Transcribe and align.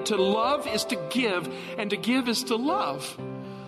Friend, 0.00 0.18
to 0.18 0.22
love 0.22 0.66
is 0.66 0.84
to 0.86 0.96
give, 1.10 1.46
and 1.76 1.90
to 1.90 1.96
give 1.98 2.26
is 2.26 2.44
to 2.44 2.56
love. 2.56 3.18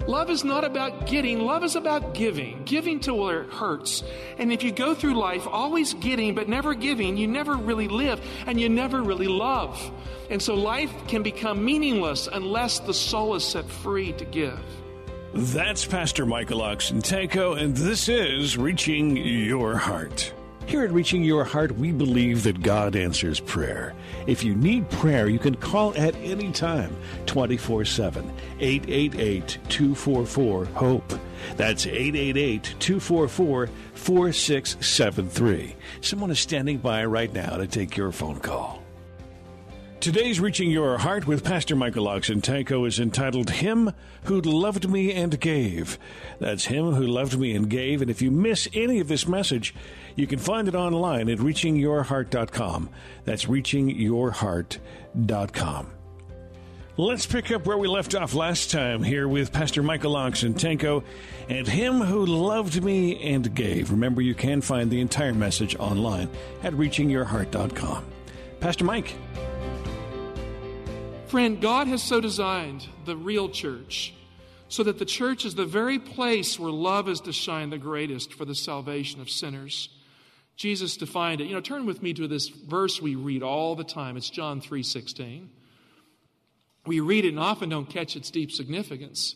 Love 0.07 0.31
is 0.31 0.45
not 0.45 0.65
about 0.65 1.07
getting, 1.07 1.41
love 1.41 1.63
is 1.63 1.77
about 1.77 2.15
giving. 2.15 2.63
Giving 2.65 3.01
to 3.01 3.13
where 3.13 3.43
it 3.43 3.51
hurts. 3.51 4.03
And 4.39 4.51
if 4.51 4.63
you 4.63 4.73
go 4.73 4.95
through 4.95 5.15
life 5.15 5.47
always 5.47 5.93
getting 5.93 6.35
but 6.35 6.49
never 6.49 6.73
giving, 6.73 7.19
you 7.19 7.29
never 7.29 7.55
really 7.55 7.87
live 7.87 8.19
and 8.47 8.59
you 8.59 8.71
never 8.71 9.03
really 9.03 9.29
love. 9.29 9.79
And 10.31 10.41
so 10.41 10.55
life 10.55 10.91
can 11.07 11.23
become 11.23 11.63
meaningless 11.63 12.31
unless 12.33 12.79
the 12.81 12.95
soul 12.95 13.35
is 13.35 13.45
set 13.45 13.67
free 13.67 14.13
to 14.15 14.25
give. 14.25 14.59
That's 15.35 15.85
Pastor 15.85 16.25
Michael 16.25 16.61
Oxentenko, 16.61 17.61
and 17.61 17.77
this 17.77 18.09
is 18.09 18.57
Reaching 18.57 19.19
Your 19.19 19.77
Heart. 19.77 20.33
Here 20.67 20.85
at 20.85 20.93
Reaching 20.93 21.23
Your 21.23 21.45
Heart, 21.45 21.77
we 21.77 21.93
believe 21.93 22.45
that 22.45 22.63
God 22.63 22.97
answers 22.97 23.41
prayer. 23.41 23.95
If 24.27 24.43
you 24.43 24.55
need 24.55 24.89
prayer, 24.91 25.29
you 25.29 25.39
can 25.39 25.55
call 25.55 25.95
at 25.97 26.15
any 26.17 26.51
time 26.53 26.97
24 27.27 27.85
7 27.85 28.33
888 28.61 29.59
244 29.69 30.65
HOPE. 30.67 31.21
That's 31.57 31.87
888 31.87 32.75
244 32.79 33.69
4673. 33.95 35.77
Someone 36.01 36.31
is 36.31 36.41
standing 36.41 36.79
by 36.79 37.05
right 37.05 37.33
now 37.33 37.57
to 37.57 37.67
take 37.67 37.97
your 37.97 38.13
phone 38.13 38.41
call. 38.41 38.82
Today's 40.03 40.39
Reaching 40.41 40.69
Your 40.69 40.99
Heart 40.99 41.29
with 41.29 41.45
Pastor 41.45 41.77
Michael 41.77 42.07
Oxentenko 42.07 42.89
is 42.89 42.99
entitled 42.99 43.51
Him 43.51 43.93
Who 44.25 44.41
Loved 44.41 44.91
Me 44.91 45.13
and 45.13 45.39
Gave. 45.39 45.97
That's 46.41 46.65
Him 46.65 46.95
Who 46.95 47.07
Loved 47.07 47.39
Me 47.39 47.55
and 47.55 47.71
Gave. 47.71 48.03
And 48.03 48.11
if 48.11 48.21
you 48.21 48.33
miss 48.33 48.67
any 48.75 48.99
of 48.99 49.07
this 49.07 49.29
message, 49.29 49.73
you 50.17 50.27
can 50.27 50.41
find 50.41 50.67
it 50.67 50.75
online 50.75 51.29
at 51.29 51.39
reachingyourheart.com. 51.39 52.91
That's 53.25 53.45
reachingyourheart.com. 53.45 55.87
Let's 56.97 57.27
pick 57.27 57.53
up 57.53 57.65
where 57.65 57.79
we 57.79 57.87
left 57.87 58.17
off 58.17 58.35
last 58.35 58.73
time 58.73 59.05
here 59.05 59.29
with 59.29 59.53
Pastor 59.53 59.85
Michael 59.85 60.17
Oxentenko 60.17 61.05
and 61.49 61.69
Him 61.69 62.01
Who 62.01 62.27
Loved 62.27 62.83
Me 62.83 63.23
and 63.23 63.55
Gave. 63.55 63.93
Remember, 63.93 64.21
you 64.21 64.35
can 64.35 64.63
find 64.63 64.91
the 64.91 65.01
entire 65.01 65.33
message 65.33 65.77
online 65.77 66.29
at 66.65 66.73
reachingyourheart.com. 66.73 68.05
Pastor 68.59 68.85
Mike. 68.85 69.15
Friend, 71.33 71.63
God 71.63 71.87
has 71.87 72.03
so 72.03 72.21
designed 72.21 72.87
the 73.07 73.17
real 73.17 73.49
church 73.49 74.13
so 74.69 74.83
that 74.83 74.99
the 74.99 75.07
church 75.07 75.47
is 75.47 75.55
the 75.55 75.65
very 75.65 75.99
place 75.99 76.59
where 76.59 76.71
love 76.71 77.09
is 77.09 77.21
to 77.21 77.33
shine 77.33 77.71
the 77.71 77.79
greatest 77.79 78.35
for 78.35 78.45
the 78.45 78.55
salvation 78.55 79.19
of 79.19 79.31
sinners. 79.31 79.89
Jesus 80.57 80.95
defined 80.99 81.41
it. 81.41 81.47
You 81.47 81.55
know, 81.55 81.63
turn 81.63 81.87
with 81.87 82.03
me 82.03 82.13
to 82.13 82.29
this 82.29 82.49
verse 82.49 83.01
we 83.01 83.15
read 83.15 83.43
all 83.43 83.75
the 83.75 83.83
time. 83.83 84.19
It's 84.19 84.29
John 84.29 84.61
3:16. 84.61 85.49
We 86.85 87.01
read 87.01 87.25
it 87.25 87.31
and 87.31 87.39
often 87.39 87.71
don't 87.71 87.89
catch 87.89 88.15
its 88.15 88.31
deep 88.31 88.53
significance. 88.53 89.35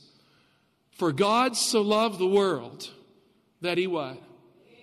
For 0.91 1.13
God 1.13 1.57
so 1.57 1.81
loved 1.81 2.19
the 2.19 2.27
world 2.27 2.91
that 3.63 3.79
he 3.79 3.87
what? 3.87 4.23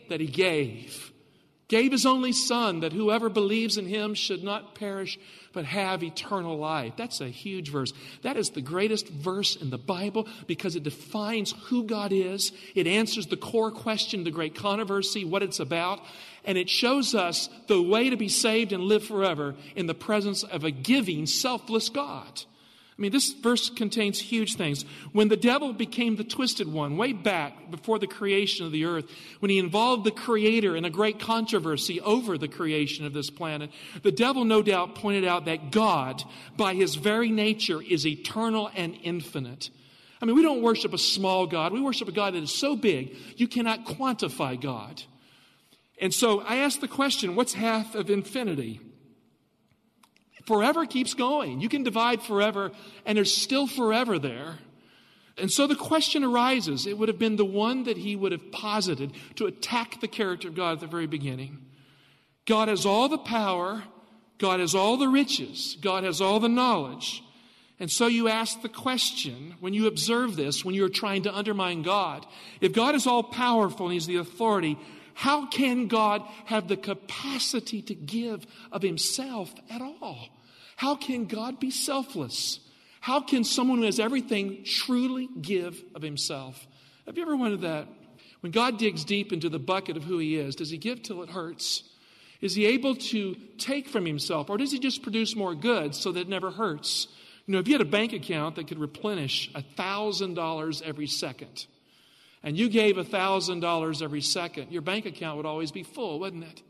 That 0.10 0.20
he 0.20 0.26
gave. 0.26 1.12
Gave 1.68 1.92
his 1.92 2.08
only 2.08 2.32
son 2.32 2.80
that 2.80 2.94
whoever 2.94 3.30
believes 3.30 3.78
in 3.78 3.86
him 3.86 4.16
should 4.16 4.44
not 4.44 4.74
perish 4.74 5.20
but 5.54 5.66
have 5.66 6.04
eternal 6.04 6.58
life. 6.58 6.94
That's 6.98 7.22
a 7.22 7.30
huge 7.30 7.72
verse. 7.72 7.94
That 8.24 8.38
is 8.38 8.50
the 8.50 8.62
greatest 8.62 9.08
verse 9.08 9.56
in 9.56 9.70
the 9.70 9.78
Bible 9.78 10.28
because 10.48 10.76
it 10.76 10.84
defines 10.84 11.54
who 11.66 11.86
God 11.86 12.12
is. 12.12 12.52
It 12.76 12.88
answers 12.88 13.28
the 13.28 13.38
core 13.38 13.72
question, 13.72 14.24
the 14.24 14.32
great 14.32 14.56
controversy, 14.56 15.24
what 15.24 15.44
it's 15.44 15.60
about. 15.60 16.02
And 16.44 16.58
it 16.58 16.70
shows 16.70 17.16
us 17.16 17.50
the 17.68 17.82
way 17.82 18.10
to 18.10 18.18
be 18.18 18.30
saved 18.30 18.74
and 18.74 18.84
live 18.84 19.06
forever 19.06 19.56
in 19.76 19.86
the 19.86 19.94
presence 19.94 20.44
of 20.44 20.64
a 20.64 20.72
giving, 20.72 21.26
selfless 21.26 21.90
God. 21.90 22.44
I 22.96 23.02
mean, 23.02 23.12
this 23.12 23.34
verse 23.34 23.70
contains 23.70 24.20
huge 24.20 24.56
things. 24.56 24.86
When 25.14 25.28
the 25.28 25.38
devil 25.38 25.74
became 25.74 26.16
the 26.16 26.24
twisted 26.24 26.72
one, 26.72 26.96
way 26.96 27.12
back 27.12 27.72
before 27.72 27.98
the 27.98 28.06
creation 28.06 28.68
of 28.68 28.72
the 28.72 28.86
earth, 28.86 29.06
when 29.40 29.50
he 29.50 29.58
involved 29.58 30.04
the 30.04 30.12
creator 30.12 30.76
in 30.76 30.86
a 30.86 30.92
great 30.92 31.20
controversy 31.20 32.00
over 32.02 32.38
the 32.38 32.48
creation 32.48 33.04
of 33.06 33.14
this 33.14 33.32
planet, 33.32 33.72
the 34.04 34.12
devil 34.12 34.46
no 34.46 34.62
doubt 34.62 34.94
pointed 34.94 35.26
out 35.26 35.46
that 35.46 35.72
God, 35.72 36.24
by 36.56 36.76
his 36.76 36.94
very 36.94 37.32
nature, 37.32 37.82
is 37.82 38.06
eternal 38.06 38.70
and 38.76 38.96
infinite. 39.02 39.72
I 40.22 40.26
mean, 40.26 40.36
we 40.36 40.44
don't 40.44 40.62
worship 40.62 40.94
a 40.94 41.00
small 41.00 41.48
God. 41.48 41.74
We 41.74 41.82
worship 41.82 42.08
a 42.08 42.12
God 42.12 42.36
that 42.36 42.44
is 42.44 42.54
so 42.54 42.76
big, 42.76 43.16
you 43.38 43.48
cannot 43.48 43.86
quantify 43.86 44.62
God. 44.62 45.02
And 46.00 46.14
so 46.14 46.42
I 46.42 46.58
ask 46.58 46.80
the 46.80 46.88
question 46.88 47.36
what's 47.36 47.54
half 47.54 47.96
of 47.96 48.12
infinity? 48.12 48.82
Forever 50.46 50.86
keeps 50.86 51.14
going. 51.14 51.62
You 51.62 51.70
can 51.70 51.84
divide 51.84 52.22
forever, 52.22 52.72
and 53.06 53.18
there's 53.18 53.36
still 53.36 53.68
forever 53.68 54.20
there. 54.20 54.60
And 55.38 55.52
so 55.52 55.66
the 55.68 55.76
question 55.76 56.24
arises 56.24 56.86
it 56.86 56.98
would 56.98 57.10
have 57.10 57.18
been 57.18 57.38
the 57.38 57.46
one 57.46 57.84
that 57.86 57.98
he 57.98 58.16
would 58.16 58.32
have 58.32 58.52
posited 58.52 59.14
to 59.36 59.46
attack 59.46 60.00
the 60.00 60.08
character 60.08 60.48
of 60.48 60.56
God 60.56 60.74
at 60.74 60.80
the 60.80 60.88
very 60.88 61.08
beginning. 61.08 61.66
God 62.46 62.68
has 62.68 62.86
all 62.86 63.08
the 63.10 63.18
power, 63.18 63.84
God 64.38 64.60
has 64.60 64.76
all 64.76 64.98
the 64.98 65.08
riches, 65.08 65.78
God 65.82 66.04
has 66.04 66.22
all 66.22 66.40
the 66.40 66.50
knowledge. 66.50 67.24
And 67.80 67.90
so 67.90 68.08
you 68.08 68.28
ask 68.28 68.62
the 68.62 68.70
question 68.70 69.56
when 69.60 69.74
you 69.74 69.88
observe 69.88 70.36
this, 70.36 70.64
when 70.64 70.76
you're 70.76 70.90
trying 70.90 71.24
to 71.24 71.36
undermine 71.36 71.82
God, 71.82 72.26
if 72.62 72.72
God 72.72 72.96
is 72.96 73.08
all 73.08 73.24
powerful 73.24 73.88
and 73.88 73.94
He's 73.94 74.06
the 74.06 74.18
authority, 74.18 74.78
how 75.14 75.46
can 75.46 75.88
God 75.88 76.24
have 76.46 76.68
the 76.68 76.78
capacity 76.78 77.82
to 77.84 77.96
give 77.96 78.46
of 78.72 78.82
Himself 78.82 79.54
at 79.70 79.82
all? 79.82 80.30
How 80.76 80.96
can 80.96 81.26
God 81.26 81.60
be 81.60 81.72
selfless? 81.72 82.60
How 83.00 83.20
can 83.20 83.44
someone 83.44 83.80
who 83.80 83.86
has 83.86 84.00
everything 84.00 84.64
truly 84.64 85.30
give 85.42 85.82
of 85.94 86.02
Himself? 86.02 86.66
Have 87.06 87.18
you 87.18 87.24
ever 87.24 87.36
wondered 87.36 87.62
that? 87.62 87.88
When 88.42 88.52
God 88.52 88.78
digs 88.78 89.06
deep 89.06 89.32
into 89.32 89.50
the 89.50 89.60
bucket 89.60 89.98
of 89.98 90.04
who 90.04 90.18
He 90.18 90.36
is, 90.36 90.56
does 90.56 90.70
He 90.70 90.78
give 90.78 91.02
till 91.02 91.22
it 91.24 91.30
hurts? 91.30 91.84
Is 92.42 92.56
He 92.56 92.66
able 92.66 92.96
to 92.96 93.36
take 93.58 93.88
from 93.88 94.06
Himself, 94.06 94.50
or 94.50 94.58
does 94.58 94.72
He 94.72 94.80
just 94.80 95.04
produce 95.04 95.36
more 95.36 95.56
goods 95.56 96.00
so 96.00 96.12
that 96.12 96.22
it 96.22 96.30
never 96.30 96.52
hurts? 96.52 97.08
You 97.46 97.54
know, 97.54 97.60
if 97.60 97.68
you 97.68 97.74
had 97.74 97.82
a 97.82 97.86
bank 97.86 98.14
account 98.14 98.56
that 98.56 98.68
could 98.68 98.80
replenish 98.80 99.52
$1,000 99.54 100.82
every 100.82 101.08
second, 101.08 101.66
and 102.44 102.58
you 102.58 102.70
gave 102.70 102.98
$1,000 102.98 104.02
every 104.02 104.22
second, 104.22 104.72
your 104.72 104.82
bank 104.82 105.06
account 105.06 105.38
would 105.38 105.46
always 105.46 105.72
be 105.72 105.84
full, 105.84 106.20
wouldn't 106.20 106.44
it? 106.44 106.62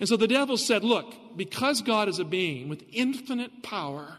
And 0.00 0.08
so 0.08 0.16
the 0.16 0.26
devil 0.26 0.56
said, 0.56 0.82
Look, 0.82 1.14
because 1.36 1.82
God 1.82 2.08
is 2.08 2.18
a 2.18 2.24
being 2.24 2.68
with 2.68 2.82
infinite 2.92 3.62
power, 3.62 4.18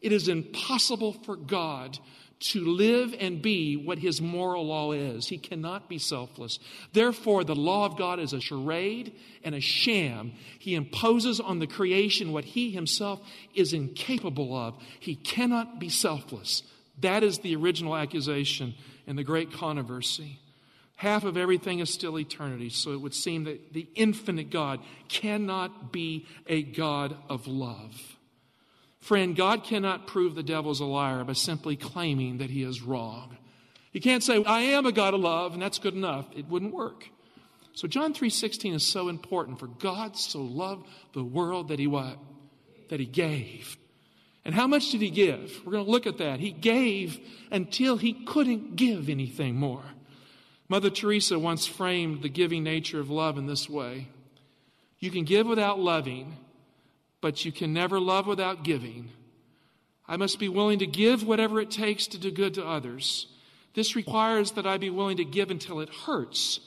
it 0.00 0.12
is 0.12 0.28
impossible 0.28 1.12
for 1.12 1.34
God 1.34 1.98
to 2.40 2.64
live 2.64 3.14
and 3.18 3.42
be 3.42 3.76
what 3.76 3.98
his 3.98 4.20
moral 4.20 4.66
law 4.66 4.92
is. 4.92 5.26
He 5.26 5.38
cannot 5.38 5.88
be 5.88 5.98
selfless. 5.98 6.60
Therefore, 6.92 7.42
the 7.42 7.56
law 7.56 7.84
of 7.84 7.96
God 7.96 8.20
is 8.20 8.32
a 8.32 8.40
charade 8.40 9.12
and 9.42 9.56
a 9.56 9.60
sham. 9.60 10.32
He 10.58 10.76
imposes 10.76 11.40
on 11.40 11.58
the 11.58 11.66
creation 11.66 12.30
what 12.30 12.44
he 12.44 12.70
himself 12.70 13.20
is 13.54 13.72
incapable 13.72 14.54
of. 14.56 14.76
He 15.00 15.16
cannot 15.16 15.80
be 15.80 15.88
selfless. 15.88 16.62
That 17.00 17.22
is 17.22 17.38
the 17.38 17.54
original 17.56 17.96
accusation 17.96 18.74
in 19.06 19.16
the 19.16 19.24
great 19.24 19.52
controversy. 19.52 20.40
Half 20.96 21.24
of 21.24 21.36
everything 21.36 21.78
is 21.78 21.92
still 21.92 22.18
eternity, 22.18 22.70
so 22.70 22.92
it 22.92 23.00
would 23.00 23.14
seem 23.14 23.44
that 23.44 23.72
the 23.72 23.88
infinite 23.94 24.50
God 24.50 24.80
cannot 25.08 25.92
be 25.92 26.26
a 26.48 26.62
God 26.62 27.16
of 27.28 27.46
love. 27.46 28.16
Friend, 28.98 29.36
God 29.36 29.62
cannot 29.62 30.08
prove 30.08 30.34
the 30.34 30.42
devil's 30.42 30.80
a 30.80 30.84
liar 30.84 31.22
by 31.22 31.34
simply 31.34 31.76
claiming 31.76 32.38
that 32.38 32.50
he 32.50 32.64
is 32.64 32.82
wrong. 32.82 33.36
He 33.92 34.00
can't 34.00 34.24
say, 34.24 34.42
I 34.44 34.60
am 34.60 34.86
a 34.86 34.92
God 34.92 35.14
of 35.14 35.20
love, 35.20 35.52
and 35.52 35.62
that's 35.62 35.78
good 35.78 35.94
enough. 35.94 36.26
It 36.36 36.48
wouldn't 36.48 36.74
work. 36.74 37.08
So 37.74 37.86
John 37.86 38.12
3.16 38.12 38.74
is 38.74 38.84
so 38.84 39.08
important. 39.08 39.60
For 39.60 39.68
God 39.68 40.16
so 40.16 40.40
loved 40.40 40.88
the 41.12 41.22
world 41.22 41.68
that 41.68 41.78
he 41.78 41.86
what? 41.86 42.18
That 42.88 42.98
he 42.98 43.06
gave. 43.06 43.76
And 44.48 44.54
how 44.54 44.66
much 44.66 44.92
did 44.92 45.02
he 45.02 45.10
give? 45.10 45.60
We're 45.62 45.72
going 45.72 45.84
to 45.84 45.90
look 45.90 46.06
at 46.06 46.16
that. 46.16 46.40
He 46.40 46.52
gave 46.52 47.20
until 47.52 47.98
he 47.98 48.14
couldn't 48.14 48.76
give 48.76 49.10
anything 49.10 49.56
more. 49.56 49.82
Mother 50.70 50.88
Teresa 50.88 51.38
once 51.38 51.66
framed 51.66 52.22
the 52.22 52.30
giving 52.30 52.64
nature 52.64 52.98
of 52.98 53.10
love 53.10 53.36
in 53.36 53.44
this 53.44 53.68
way 53.68 54.08
You 55.00 55.10
can 55.10 55.24
give 55.24 55.46
without 55.46 55.78
loving, 55.78 56.38
but 57.20 57.44
you 57.44 57.52
can 57.52 57.74
never 57.74 58.00
love 58.00 58.26
without 58.26 58.64
giving. 58.64 59.10
I 60.08 60.16
must 60.16 60.38
be 60.38 60.48
willing 60.48 60.78
to 60.78 60.86
give 60.86 61.26
whatever 61.26 61.60
it 61.60 61.70
takes 61.70 62.06
to 62.06 62.18
do 62.18 62.30
good 62.30 62.54
to 62.54 62.66
others. 62.66 63.26
This 63.74 63.94
requires 63.94 64.52
that 64.52 64.66
I 64.66 64.78
be 64.78 64.88
willing 64.88 65.18
to 65.18 65.26
give 65.26 65.50
until 65.50 65.80
it 65.80 65.90
hurts. 65.90 66.60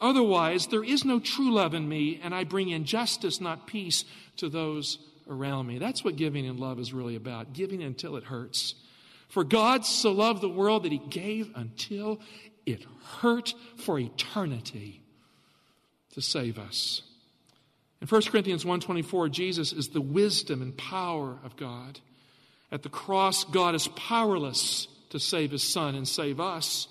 Otherwise, 0.00 0.66
there 0.66 0.82
is 0.82 1.04
no 1.04 1.20
true 1.20 1.52
love 1.52 1.72
in 1.72 1.88
me, 1.88 2.18
and 2.20 2.34
I 2.34 2.42
bring 2.42 2.70
injustice, 2.70 3.40
not 3.40 3.68
peace, 3.68 4.04
to 4.38 4.48
those 4.48 4.98
around 5.28 5.66
me. 5.66 5.78
That's 5.78 6.04
what 6.04 6.16
giving 6.16 6.44
in 6.44 6.58
love 6.58 6.78
is 6.78 6.92
really 6.92 7.16
about 7.16 7.52
giving 7.52 7.82
until 7.82 8.16
it 8.16 8.24
hurts. 8.24 8.74
For 9.28 9.44
God 9.44 9.84
so 9.86 10.12
loved 10.12 10.40
the 10.40 10.48
world 10.48 10.82
that 10.82 10.92
he 10.92 10.98
gave 10.98 11.50
until 11.54 12.20
it 12.66 12.84
hurt 13.20 13.54
for 13.76 13.98
eternity 13.98 15.02
to 16.12 16.20
save 16.20 16.58
us. 16.58 17.02
In 18.00 18.08
1 18.08 18.22
Corinthians 18.30 18.64
1:24, 18.64 19.28
Jesus 19.28 19.72
is 19.72 19.88
the 19.88 20.00
wisdom 20.00 20.60
and 20.60 20.76
power 20.76 21.38
of 21.44 21.56
God. 21.56 22.00
At 22.70 22.82
the 22.82 22.88
cross, 22.88 23.44
God 23.44 23.74
is 23.74 23.88
powerless 23.88 24.88
to 25.10 25.20
save 25.20 25.50
his 25.52 25.62
son 25.62 25.94
and 25.94 26.06
save 26.06 26.40
us. 26.40 26.88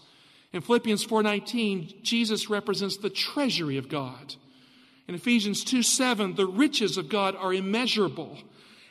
In 0.54 0.62
Philippians 0.62 1.04
4:19, 1.04 2.02
Jesus 2.02 2.50
represents 2.50 2.98
the 2.98 3.10
treasury 3.10 3.78
of 3.78 3.90
God. 3.90 4.36
In 5.12 5.16
Ephesians 5.16 5.66
2 5.66 5.84
7, 5.84 6.36
the 6.36 6.46
riches 6.46 6.96
of 6.96 7.10
God 7.10 7.36
are 7.36 7.54
immeasurable. 7.54 8.38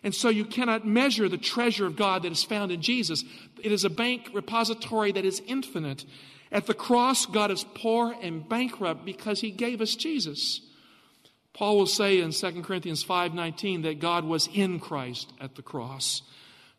And 0.02 0.14
so 0.14 0.28
you 0.28 0.44
cannot 0.44 0.86
measure 0.86 1.30
the 1.30 1.38
treasure 1.38 1.86
of 1.86 1.96
God 1.96 2.24
that 2.24 2.32
is 2.32 2.44
found 2.44 2.70
in 2.70 2.82
Jesus. 2.82 3.24
It 3.62 3.72
is 3.72 3.86
a 3.86 3.90
bank 3.90 4.28
repository 4.34 5.12
that 5.12 5.24
is 5.24 5.40
infinite. 5.46 6.04
At 6.52 6.66
the 6.66 6.74
cross, 6.74 7.24
God 7.24 7.50
is 7.50 7.64
poor 7.72 8.14
and 8.20 8.46
bankrupt 8.46 9.06
because 9.06 9.40
he 9.40 9.50
gave 9.50 9.80
us 9.80 9.96
Jesus. 9.96 10.60
Paul 11.54 11.78
will 11.78 11.86
say 11.86 12.20
in 12.20 12.32
2 12.32 12.64
Corinthians 12.64 13.02
5:19 13.02 13.80
that 13.84 13.98
God 13.98 14.26
was 14.26 14.46
in 14.52 14.78
Christ 14.78 15.32
at 15.40 15.54
the 15.54 15.62
cross. 15.62 16.20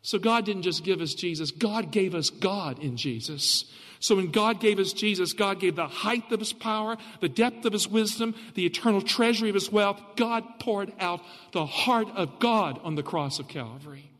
So 0.02 0.20
God 0.20 0.44
didn't 0.44 0.62
just 0.62 0.84
give 0.84 1.00
us 1.00 1.14
Jesus, 1.14 1.50
God 1.50 1.90
gave 1.90 2.14
us 2.14 2.30
God 2.30 2.78
in 2.78 2.96
Jesus. 2.96 3.64
So 4.02 4.16
when 4.16 4.32
God 4.32 4.58
gave 4.58 4.80
us 4.80 4.92
Jesus, 4.92 5.32
God 5.32 5.60
gave 5.60 5.76
the 5.76 5.86
height 5.86 6.32
of 6.32 6.40
his 6.40 6.52
power, 6.52 6.96
the 7.20 7.28
depth 7.28 7.64
of 7.64 7.72
his 7.72 7.86
wisdom, 7.86 8.34
the 8.54 8.66
eternal 8.66 9.00
treasury 9.00 9.48
of 9.48 9.54
his 9.54 9.70
wealth. 9.70 10.02
God 10.16 10.42
poured 10.58 10.92
out 10.98 11.20
the 11.52 11.64
heart 11.64 12.08
of 12.16 12.40
God 12.40 12.80
on 12.82 12.96
the 12.96 13.04
cross 13.04 13.38
of 13.38 13.46
Calvary. 13.46 14.10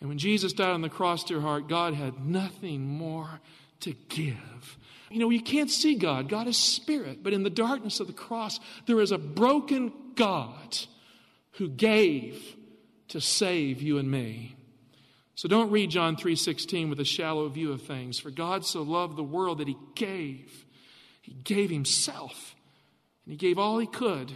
And 0.00 0.10
when 0.10 0.18
Jesus 0.18 0.52
died 0.52 0.68
on 0.68 0.82
the 0.82 0.90
cross, 0.90 1.24
dear 1.24 1.40
heart, 1.40 1.66
God 1.66 1.94
had 1.94 2.26
nothing 2.26 2.86
more 2.86 3.40
to 3.80 3.94
give. 4.10 4.76
You 5.10 5.20
know, 5.20 5.30
you 5.30 5.40
can't 5.40 5.70
see 5.70 5.94
God. 5.94 6.28
God 6.28 6.46
is 6.46 6.58
spirit. 6.58 7.22
But 7.22 7.32
in 7.32 7.42
the 7.42 7.48
darkness 7.48 8.00
of 8.00 8.08
the 8.08 8.12
cross, 8.12 8.60
there 8.84 9.00
is 9.00 9.12
a 9.12 9.18
broken 9.18 9.94
God 10.14 10.78
who 11.52 11.70
gave 11.70 12.54
to 13.08 13.22
save 13.22 13.80
you 13.80 13.96
and 13.96 14.10
me. 14.10 14.55
So 15.36 15.48
don't 15.48 15.70
read 15.70 15.90
John 15.90 16.16
3:16 16.16 16.88
with 16.88 16.98
a 16.98 17.04
shallow 17.04 17.48
view 17.48 17.70
of 17.70 17.82
things. 17.82 18.18
For 18.18 18.30
God 18.30 18.64
so 18.64 18.82
loved 18.82 19.16
the 19.16 19.22
world 19.22 19.58
that 19.58 19.68
he 19.68 19.76
gave. 19.94 20.64
He 21.20 21.34
gave 21.44 21.70
himself. 21.70 22.56
And 23.24 23.32
he 23.32 23.36
gave 23.36 23.58
all 23.58 23.78
he 23.78 23.86
could 23.86 24.32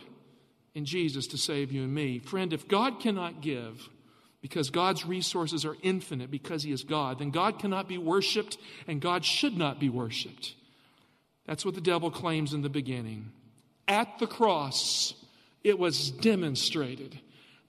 in 0.74 0.84
Jesus 0.84 1.26
to 1.28 1.38
save 1.38 1.72
you 1.72 1.84
and 1.84 1.94
me. 1.94 2.18
Friend, 2.18 2.52
if 2.52 2.68
God 2.68 3.00
cannot 3.00 3.40
give 3.40 3.88
because 4.42 4.70
God's 4.70 5.06
resources 5.06 5.64
are 5.64 5.76
infinite 5.82 6.30
because 6.30 6.62
he 6.62 6.72
is 6.72 6.84
God, 6.84 7.18
then 7.18 7.30
God 7.30 7.58
cannot 7.58 7.88
be 7.88 7.98
worshiped 7.98 8.58
and 8.86 9.00
God 9.00 9.24
should 9.24 9.56
not 9.56 9.80
be 9.80 9.88
worshiped. 9.88 10.54
That's 11.46 11.64
what 11.64 11.74
the 11.74 11.80
devil 11.80 12.10
claims 12.10 12.52
in 12.52 12.60
the 12.60 12.68
beginning. 12.68 13.32
At 13.88 14.18
the 14.18 14.26
cross, 14.26 15.14
it 15.64 15.78
was 15.78 16.10
demonstrated 16.10 17.18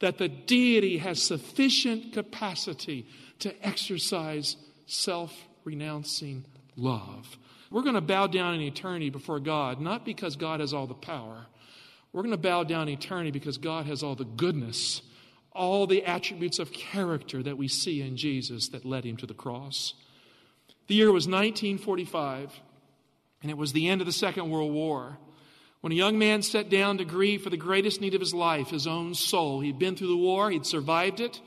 that 0.01 0.17
the 0.17 0.27
deity 0.27 0.97
has 0.97 1.21
sufficient 1.21 2.11
capacity 2.11 3.07
to 3.39 3.65
exercise 3.65 4.57
self 4.85 5.33
renouncing 5.63 6.43
love. 6.75 7.37
We're 7.69 7.83
going 7.83 7.95
to 7.95 8.01
bow 8.01 8.27
down 8.27 8.55
in 8.55 8.61
eternity 8.61 9.09
before 9.09 9.39
God, 9.39 9.79
not 9.79 10.03
because 10.03 10.35
God 10.35 10.59
has 10.59 10.73
all 10.73 10.87
the 10.87 10.93
power. 10.93 11.45
We're 12.11 12.23
going 12.23 12.31
to 12.31 12.37
bow 12.37 12.65
down 12.65 12.89
in 12.89 12.95
eternity 12.95 13.31
because 13.31 13.57
God 13.57 13.85
has 13.85 14.03
all 14.03 14.15
the 14.15 14.25
goodness, 14.25 15.01
all 15.53 15.87
the 15.87 16.03
attributes 16.03 16.59
of 16.59 16.73
character 16.73 17.41
that 17.41 17.57
we 17.57 17.69
see 17.69 18.01
in 18.01 18.17
Jesus 18.17 18.67
that 18.69 18.83
led 18.83 19.05
him 19.05 19.15
to 19.17 19.25
the 19.25 19.33
cross. 19.33 19.93
The 20.87 20.95
year 20.95 21.11
was 21.11 21.27
1945, 21.27 22.59
and 23.41 23.49
it 23.49 23.57
was 23.57 23.71
the 23.71 23.87
end 23.87 24.01
of 24.01 24.07
the 24.07 24.13
Second 24.13 24.49
World 24.49 24.73
War. 24.73 25.17
When 25.81 25.91
a 25.91 25.95
young 25.95 26.19
man 26.19 26.43
sat 26.43 26.69
down 26.69 26.99
to 26.99 27.05
grieve 27.05 27.41
for 27.41 27.49
the 27.49 27.57
greatest 27.57 28.01
need 28.01 28.13
of 28.13 28.21
his 28.21 28.33
life, 28.33 28.69
his 28.69 28.85
own 28.85 29.15
soul, 29.15 29.61
he'd 29.61 29.79
been 29.79 29.95
through 29.95 30.09
the 30.09 30.17
war, 30.17 30.51
he'd 30.51 30.65
survived 30.65 31.19
it. 31.19 31.41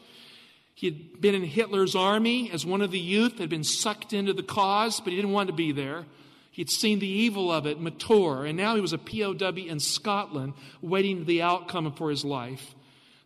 He 0.75 0.89
had 0.89 1.21
been 1.21 1.37
in 1.37 1.45
Hitler's 1.45 1.95
army 1.95 2.51
as 2.51 2.67
one 2.67 2.83
of 2.83 2.91
the 2.91 2.99
youth, 2.99 3.39
had 3.39 3.49
been 3.49 3.63
sucked 3.63 4.13
into 4.13 4.33
the 4.33 4.43
cause, 4.43 4.99
but 5.01 5.11
he 5.11 5.17
didn't 5.17 5.33
want 5.33 5.47
to 5.47 5.55
be 5.55 5.71
there. 5.71 6.05
He'd 6.51 6.71
seen 6.71 6.99
the 6.99 7.07
evil 7.07 7.51
of 7.51 7.65
it 7.67 7.81
mature, 7.81 8.45
and 8.45 8.57
now 8.57 8.75
he 8.75 8.81
was 8.81 8.93
a 8.93 8.99
POW 8.99 9.57
in 9.57 9.79
Scotland, 9.79 10.55
waiting 10.83 11.25
the 11.25 11.43
outcome 11.43 11.93
for 11.93 12.11
his 12.11 12.25
life. 12.25 12.75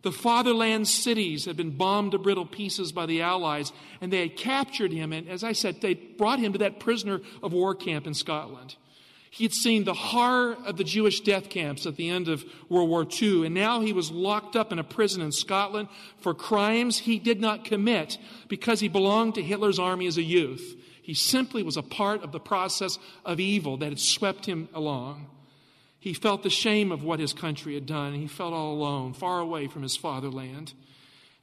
The 0.01 0.11
fatherland 0.11 0.87
cities 0.87 1.45
had 1.45 1.57
been 1.57 1.71
bombed 1.71 2.13
to 2.13 2.17
brittle 2.19 2.45
pieces 2.45 2.91
by 2.91 3.05
the 3.05 3.21
Allies, 3.21 3.73
and 3.99 4.13
they 4.13 4.21
had 4.21 4.37
captured 4.37 4.93
him. 4.93 5.11
And 5.11 5.27
as 5.27 5.43
I 5.43 5.51
said, 5.51 5.81
they 5.81 5.95
brought 5.95 6.39
him 6.39 6.53
to 6.53 6.59
that 6.59 6.79
prisoner 6.79 7.21
of 7.43 7.51
war 7.51 7.75
camp 7.75 8.07
in 8.07 8.13
Scotland. 8.13 8.75
He 9.31 9.43
had 9.43 9.53
seen 9.53 9.83
the 9.83 9.93
horror 9.93 10.57
of 10.65 10.77
the 10.77 10.83
Jewish 10.83 11.21
death 11.21 11.49
camps 11.49 11.85
at 11.85 11.95
the 11.95 12.09
end 12.09 12.27
of 12.27 12.43
World 12.67 12.89
War 12.89 13.05
II, 13.21 13.45
and 13.45 13.53
now 13.53 13.79
he 13.79 13.93
was 13.93 14.09
locked 14.11 14.55
up 14.55 14.71
in 14.71 14.79
a 14.79 14.83
prison 14.83 15.21
in 15.21 15.31
Scotland 15.31 15.87
for 16.17 16.33
crimes 16.33 16.99
he 16.99 17.19
did 17.19 17.39
not 17.39 17.63
commit 17.63 18.17
because 18.47 18.79
he 18.79 18.87
belonged 18.87 19.35
to 19.35 19.43
Hitler's 19.43 19.77
army 19.77 20.07
as 20.07 20.17
a 20.17 20.23
youth. 20.23 20.75
He 21.01 21.13
simply 21.13 21.63
was 21.63 21.77
a 21.77 21.83
part 21.83 22.23
of 22.23 22.31
the 22.31 22.39
process 22.39 22.97
of 23.23 23.39
evil 23.39 23.77
that 23.77 23.89
had 23.89 23.99
swept 23.99 24.45
him 24.45 24.67
along. 24.73 25.27
He 25.99 26.13
felt 26.13 26.43
the 26.43 26.49
shame 26.49 26.91
of 26.91 27.03
what 27.03 27.19
his 27.19 27.33
country 27.33 27.73
had 27.73 27.85
done, 27.85 28.13
and 28.13 28.21
he 28.21 28.27
felt 28.27 28.53
all 28.53 28.73
alone, 28.73 29.13
far 29.13 29.39
away 29.39 29.67
from 29.67 29.83
his 29.83 29.97
fatherland. 29.97 30.73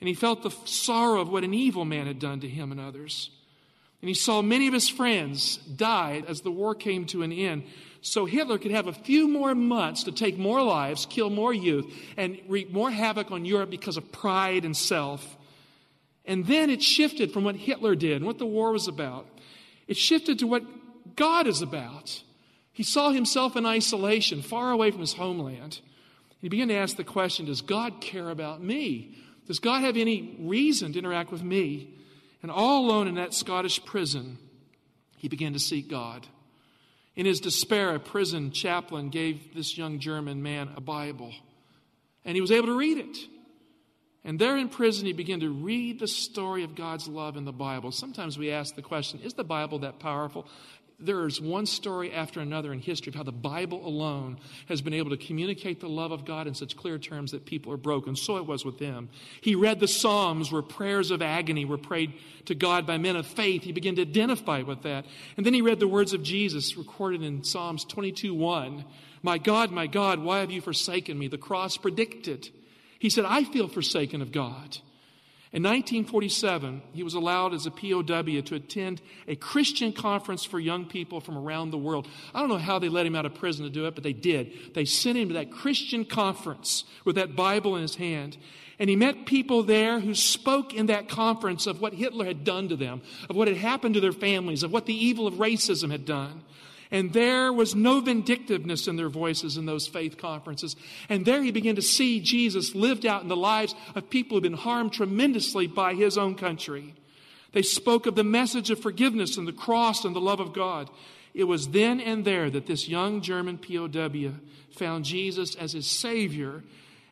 And 0.00 0.08
he 0.08 0.14
felt 0.14 0.42
the 0.42 0.54
sorrow 0.64 1.20
of 1.20 1.28
what 1.28 1.44
an 1.44 1.54
evil 1.54 1.84
man 1.84 2.06
had 2.06 2.18
done 2.18 2.40
to 2.40 2.48
him 2.48 2.72
and 2.72 2.80
others. 2.80 3.30
And 4.06 4.14
he 4.14 4.14
saw 4.14 4.40
many 4.40 4.68
of 4.68 4.72
his 4.72 4.88
friends 4.88 5.56
died 5.56 6.26
as 6.28 6.42
the 6.42 6.50
war 6.52 6.76
came 6.76 7.06
to 7.06 7.24
an 7.24 7.32
end. 7.32 7.64
So 8.02 8.24
Hitler 8.24 8.56
could 8.56 8.70
have 8.70 8.86
a 8.86 8.92
few 8.92 9.26
more 9.26 9.52
months 9.52 10.04
to 10.04 10.12
take 10.12 10.38
more 10.38 10.62
lives, 10.62 11.06
kill 11.06 11.28
more 11.28 11.52
youth, 11.52 11.92
and 12.16 12.38
wreak 12.46 12.72
more 12.72 12.88
havoc 12.88 13.32
on 13.32 13.44
Europe 13.44 13.68
because 13.68 13.96
of 13.96 14.12
pride 14.12 14.64
and 14.64 14.76
self. 14.76 15.36
And 16.24 16.46
then 16.46 16.70
it 16.70 16.84
shifted 16.84 17.32
from 17.32 17.42
what 17.42 17.56
Hitler 17.56 17.96
did 17.96 18.18
and 18.18 18.26
what 18.26 18.38
the 18.38 18.46
war 18.46 18.70
was 18.70 18.86
about. 18.86 19.26
It 19.88 19.96
shifted 19.96 20.38
to 20.38 20.46
what 20.46 20.62
God 21.16 21.48
is 21.48 21.60
about. 21.60 22.22
He 22.72 22.84
saw 22.84 23.10
himself 23.10 23.56
in 23.56 23.66
isolation, 23.66 24.40
far 24.40 24.70
away 24.70 24.92
from 24.92 25.00
his 25.00 25.14
homeland. 25.14 25.80
He 26.40 26.48
began 26.48 26.68
to 26.68 26.76
ask 26.76 26.96
the 26.96 27.02
question 27.02 27.46
Does 27.46 27.60
God 27.60 28.00
care 28.00 28.30
about 28.30 28.62
me? 28.62 29.16
Does 29.48 29.58
God 29.58 29.80
have 29.80 29.96
any 29.96 30.36
reason 30.38 30.92
to 30.92 31.00
interact 31.00 31.32
with 31.32 31.42
me? 31.42 31.96
And 32.46 32.52
all 32.52 32.86
alone 32.86 33.08
in 33.08 33.16
that 33.16 33.34
Scottish 33.34 33.84
prison, 33.84 34.38
he 35.16 35.26
began 35.26 35.54
to 35.54 35.58
seek 35.58 35.90
God. 35.90 36.28
In 37.16 37.26
his 37.26 37.40
despair, 37.40 37.92
a 37.92 37.98
prison 37.98 38.52
chaplain 38.52 39.08
gave 39.08 39.52
this 39.52 39.76
young 39.76 39.98
German 39.98 40.44
man 40.44 40.70
a 40.76 40.80
Bible, 40.80 41.32
and 42.24 42.36
he 42.36 42.40
was 42.40 42.52
able 42.52 42.68
to 42.68 42.78
read 42.78 42.98
it. 42.98 43.18
And 44.22 44.38
there 44.38 44.56
in 44.56 44.68
prison, 44.68 45.06
he 45.06 45.12
began 45.12 45.40
to 45.40 45.50
read 45.50 45.98
the 45.98 46.06
story 46.06 46.62
of 46.62 46.76
God's 46.76 47.08
love 47.08 47.36
in 47.36 47.44
the 47.44 47.52
Bible. 47.52 47.90
Sometimes 47.90 48.38
we 48.38 48.52
ask 48.52 48.76
the 48.76 48.80
question 48.80 49.18
is 49.24 49.34
the 49.34 49.42
Bible 49.42 49.80
that 49.80 49.98
powerful? 49.98 50.46
There 50.98 51.26
is 51.26 51.40
one 51.40 51.66
story 51.66 52.10
after 52.10 52.40
another 52.40 52.72
in 52.72 52.80
history 52.80 53.10
of 53.10 53.14
how 53.14 53.22
the 53.22 53.30
Bible 53.30 53.86
alone 53.86 54.38
has 54.66 54.80
been 54.80 54.94
able 54.94 55.10
to 55.10 55.18
communicate 55.18 55.80
the 55.80 55.88
love 55.88 56.10
of 56.10 56.24
God 56.24 56.46
in 56.46 56.54
such 56.54 56.74
clear 56.74 56.98
terms 56.98 57.32
that 57.32 57.44
people 57.44 57.70
are 57.72 57.76
broken. 57.76 58.16
So 58.16 58.38
it 58.38 58.46
was 58.46 58.64
with 58.64 58.78
him. 58.78 59.10
He 59.42 59.54
read 59.54 59.78
the 59.78 59.88
Psalms 59.88 60.50
where 60.50 60.62
prayers 60.62 61.10
of 61.10 61.20
agony 61.20 61.66
were 61.66 61.76
prayed 61.76 62.14
to 62.46 62.54
God 62.54 62.86
by 62.86 62.96
men 62.96 63.14
of 63.14 63.26
faith. 63.26 63.62
He 63.62 63.72
began 63.72 63.96
to 63.96 64.02
identify 64.02 64.62
with 64.62 64.82
that. 64.82 65.04
And 65.36 65.44
then 65.44 65.52
he 65.52 65.60
read 65.60 65.80
the 65.80 65.88
words 65.88 66.14
of 66.14 66.22
Jesus 66.22 66.78
recorded 66.78 67.22
in 67.22 67.44
Psalms 67.44 67.84
22 67.84 68.34
1. 68.34 68.84
My 69.22 69.36
God, 69.36 69.70
my 69.70 69.86
God, 69.86 70.20
why 70.20 70.38
have 70.40 70.50
you 70.50 70.62
forsaken 70.62 71.18
me? 71.18 71.28
The 71.28 71.36
cross 71.36 71.76
predicted. 71.76 72.48
He 72.98 73.10
said, 73.10 73.26
I 73.26 73.44
feel 73.44 73.68
forsaken 73.68 74.22
of 74.22 74.32
God. 74.32 74.78
In 75.56 75.62
1947, 75.62 76.82
he 76.92 77.02
was 77.02 77.14
allowed 77.14 77.54
as 77.54 77.64
a 77.64 77.70
POW 77.70 78.02
to 78.42 78.54
attend 78.56 79.00
a 79.26 79.36
Christian 79.36 79.90
conference 79.90 80.44
for 80.44 80.60
young 80.60 80.84
people 80.84 81.18
from 81.18 81.38
around 81.38 81.70
the 81.70 81.78
world. 81.78 82.06
I 82.34 82.40
don't 82.40 82.50
know 82.50 82.58
how 82.58 82.78
they 82.78 82.90
let 82.90 83.06
him 83.06 83.14
out 83.16 83.24
of 83.24 83.32
prison 83.32 83.64
to 83.64 83.70
do 83.70 83.86
it, 83.86 83.94
but 83.94 84.04
they 84.04 84.12
did. 84.12 84.74
They 84.74 84.84
sent 84.84 85.16
him 85.16 85.28
to 85.28 85.34
that 85.34 85.50
Christian 85.50 86.04
conference 86.04 86.84
with 87.06 87.16
that 87.16 87.34
Bible 87.34 87.74
in 87.74 87.80
his 87.80 87.94
hand. 87.94 88.36
And 88.78 88.90
he 88.90 88.96
met 88.96 89.24
people 89.24 89.62
there 89.62 89.98
who 89.98 90.14
spoke 90.14 90.74
in 90.74 90.86
that 90.86 91.08
conference 91.08 91.66
of 91.66 91.80
what 91.80 91.94
Hitler 91.94 92.26
had 92.26 92.44
done 92.44 92.68
to 92.68 92.76
them, 92.76 93.00
of 93.30 93.34
what 93.34 93.48
had 93.48 93.56
happened 93.56 93.94
to 93.94 94.00
their 94.02 94.12
families, 94.12 94.62
of 94.62 94.72
what 94.72 94.84
the 94.84 95.06
evil 95.06 95.26
of 95.26 95.36
racism 95.36 95.90
had 95.90 96.04
done. 96.04 96.42
And 96.90 97.12
there 97.12 97.52
was 97.52 97.74
no 97.74 98.00
vindictiveness 98.00 98.86
in 98.86 98.96
their 98.96 99.08
voices 99.08 99.56
in 99.56 99.66
those 99.66 99.86
faith 99.86 100.18
conferences. 100.18 100.76
And 101.08 101.26
there 101.26 101.42
he 101.42 101.50
began 101.50 101.76
to 101.76 101.82
see 101.82 102.20
Jesus 102.20 102.74
lived 102.74 103.04
out 103.04 103.22
in 103.22 103.28
the 103.28 103.36
lives 103.36 103.74
of 103.94 104.08
people 104.08 104.36
who 104.36 104.36
had 104.36 104.50
been 104.50 104.58
harmed 104.58 104.92
tremendously 104.92 105.66
by 105.66 105.94
his 105.94 106.16
own 106.16 106.36
country. 106.36 106.94
They 107.52 107.62
spoke 107.62 108.06
of 108.06 108.14
the 108.14 108.24
message 108.24 108.70
of 108.70 108.80
forgiveness 108.80 109.36
and 109.36 109.48
the 109.48 109.52
cross 109.52 110.04
and 110.04 110.14
the 110.14 110.20
love 110.20 110.40
of 110.40 110.52
God. 110.52 110.90
It 111.34 111.44
was 111.44 111.68
then 111.68 112.00
and 112.00 112.24
there 112.24 112.50
that 112.50 112.66
this 112.66 112.88
young 112.88 113.20
German 113.20 113.58
POW 113.58 114.34
found 114.70 115.04
Jesus 115.04 115.54
as 115.54 115.72
his 115.72 115.86
Savior. 115.86 116.62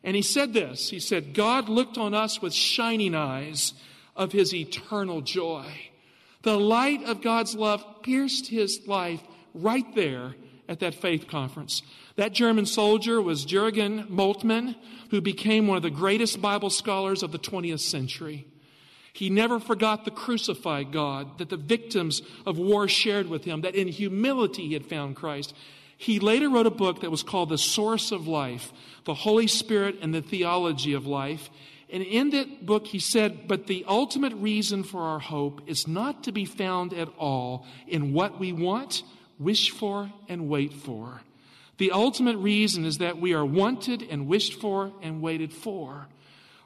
And 0.03 0.15
he 0.15 0.21
said 0.21 0.53
this 0.53 0.89
He 0.89 0.99
said, 0.99 1.33
God 1.33 1.67
looked 1.67 1.97
on 1.97 2.13
us 2.13 2.41
with 2.41 2.53
shining 2.53 3.15
eyes 3.15 3.73
of 4.15 4.31
his 4.31 4.53
eternal 4.53 5.21
joy. 5.21 5.65
The 6.43 6.59
light 6.59 7.03
of 7.03 7.21
God's 7.21 7.55
love 7.55 7.83
pierced 8.03 8.47
his 8.47 8.87
life 8.87 9.21
right 9.55 9.85
there 9.95 10.35
at 10.67 10.79
that 10.79 10.95
faith 10.95 11.27
conference. 11.27 11.81
That 12.15 12.33
German 12.33 12.65
soldier 12.65 13.21
was 13.21 13.45
Jürgen 13.45 14.07
Moltmann, 14.07 14.75
who 15.11 15.21
became 15.21 15.67
one 15.67 15.77
of 15.77 15.83
the 15.83 15.89
greatest 15.89 16.41
Bible 16.41 16.69
scholars 16.69 17.23
of 17.23 17.31
the 17.31 17.39
20th 17.39 17.81
century. 17.81 18.47
He 19.13 19.29
never 19.29 19.59
forgot 19.59 20.03
the 20.03 20.11
crucified 20.11 20.91
God 20.91 21.37
that 21.37 21.49
the 21.49 21.57
victims 21.57 22.21
of 22.45 22.57
war 22.57 22.87
shared 22.87 23.29
with 23.29 23.45
him, 23.45 23.61
that 23.61 23.75
in 23.75 23.87
humility 23.87 24.67
he 24.67 24.73
had 24.73 24.85
found 24.85 25.15
Christ. 25.15 25.53
He 25.97 26.19
later 26.19 26.49
wrote 26.49 26.65
a 26.65 26.71
book 26.71 27.01
that 27.01 27.11
was 27.11 27.23
called 27.23 27.49
The 27.49 27.57
Source 27.57 28.11
of 28.11 28.27
Life, 28.27 28.73
the 29.05 29.13
Holy 29.13 29.47
Spirit 29.47 29.99
and 30.01 30.13
the 30.13 30.21
Theology 30.21 30.93
of 30.93 31.07
Life. 31.07 31.49
And 31.89 32.03
in 32.03 32.31
that 32.31 32.65
book, 32.65 32.87
he 32.87 32.99
said, 32.99 33.47
But 33.47 33.67
the 33.67 33.85
ultimate 33.87 34.33
reason 34.33 34.83
for 34.83 35.01
our 35.01 35.19
hope 35.19 35.61
is 35.65 35.87
not 35.87 36.23
to 36.25 36.33
be 36.33 36.43
found 36.43 36.93
at 36.93 37.07
all 37.17 37.65
in 37.87 38.11
what 38.11 38.37
we 38.37 38.51
want 38.51 39.03
wish 39.39 39.71
for, 39.71 40.11
and 40.27 40.47
wait 40.49 40.73
for. 40.73 41.21
The 41.77 41.91
ultimate 41.91 42.37
reason 42.37 42.85
is 42.85 42.99
that 42.99 43.19
we 43.19 43.33
are 43.33 43.45
wanted 43.45 44.01
and 44.09 44.27
wished 44.27 44.59
for 44.61 44.93
and 45.01 45.21
waited 45.21 45.51
for. 45.51 46.07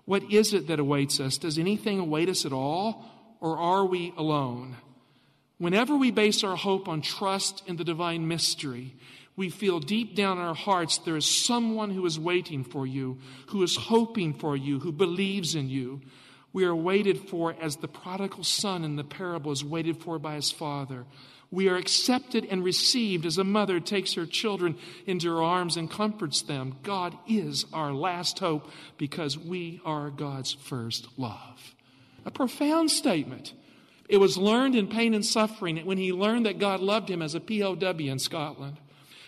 What 0.05 0.31
is 0.31 0.53
it 0.53 0.67
that 0.67 0.79
awaits 0.79 1.19
us? 1.19 1.37
Does 1.37 1.57
anything 1.57 1.99
await 1.99 2.29
us 2.29 2.45
at 2.45 2.53
all? 2.53 3.05
Or 3.41 3.57
are 3.57 3.85
we 3.85 4.13
alone? 4.17 4.75
Whenever 5.57 5.95
we 5.95 6.11
base 6.11 6.43
our 6.43 6.55
hope 6.55 6.87
on 6.87 7.01
trust 7.01 7.63
in 7.67 7.75
the 7.75 7.83
divine 7.83 8.27
mystery, 8.27 8.95
we 9.35 9.49
feel 9.49 9.79
deep 9.79 10.15
down 10.15 10.37
in 10.37 10.43
our 10.43 10.55
hearts 10.55 10.97
there 10.99 11.15
is 11.15 11.25
someone 11.25 11.91
who 11.91 12.05
is 12.05 12.19
waiting 12.19 12.63
for 12.63 12.85
you, 12.85 13.17
who 13.47 13.63
is 13.63 13.75
hoping 13.75 14.33
for 14.33 14.55
you, 14.55 14.79
who 14.79 14.91
believes 14.91 15.55
in 15.55 15.69
you. 15.69 16.01
We 16.51 16.65
are 16.65 16.75
waited 16.75 17.29
for 17.29 17.55
as 17.61 17.77
the 17.77 17.87
prodigal 17.87 18.43
son 18.43 18.83
in 18.83 18.95
the 18.95 19.03
parable 19.03 19.51
is 19.51 19.63
waited 19.63 20.01
for 20.01 20.19
by 20.19 20.35
his 20.35 20.51
father. 20.51 21.05
We 21.51 21.67
are 21.67 21.75
accepted 21.75 22.45
and 22.45 22.63
received 22.63 23.25
as 23.25 23.37
a 23.37 23.43
mother 23.43 23.79
takes 23.79 24.13
her 24.13 24.25
children 24.25 24.77
into 25.07 25.29
her 25.29 25.41
arms 25.41 25.77
and 25.77 25.89
comforts 25.89 26.43
them. 26.43 26.77
God 26.83 27.17
is 27.27 27.65
our 27.73 27.91
last 27.91 28.37
hope 28.39 28.69
because 28.97 29.37
we 29.37 29.81
are 29.83 30.11
God's 30.11 30.53
first 30.53 31.07
love. 31.17 31.75
A 32.25 32.31
profound 32.31 32.91
statement. 32.91 33.53
It 34.07 34.17
was 34.17 34.37
learned 34.37 34.75
in 34.75 34.87
pain 34.87 35.13
and 35.13 35.25
suffering 35.25 35.77
when 35.85 35.97
he 35.97 36.13
learned 36.13 36.45
that 36.45 36.59
God 36.59 36.81
loved 36.81 37.09
him 37.09 37.21
as 37.21 37.33
a 37.33 37.39
POW 37.39 37.97
in 37.97 38.19
Scotland. 38.19 38.77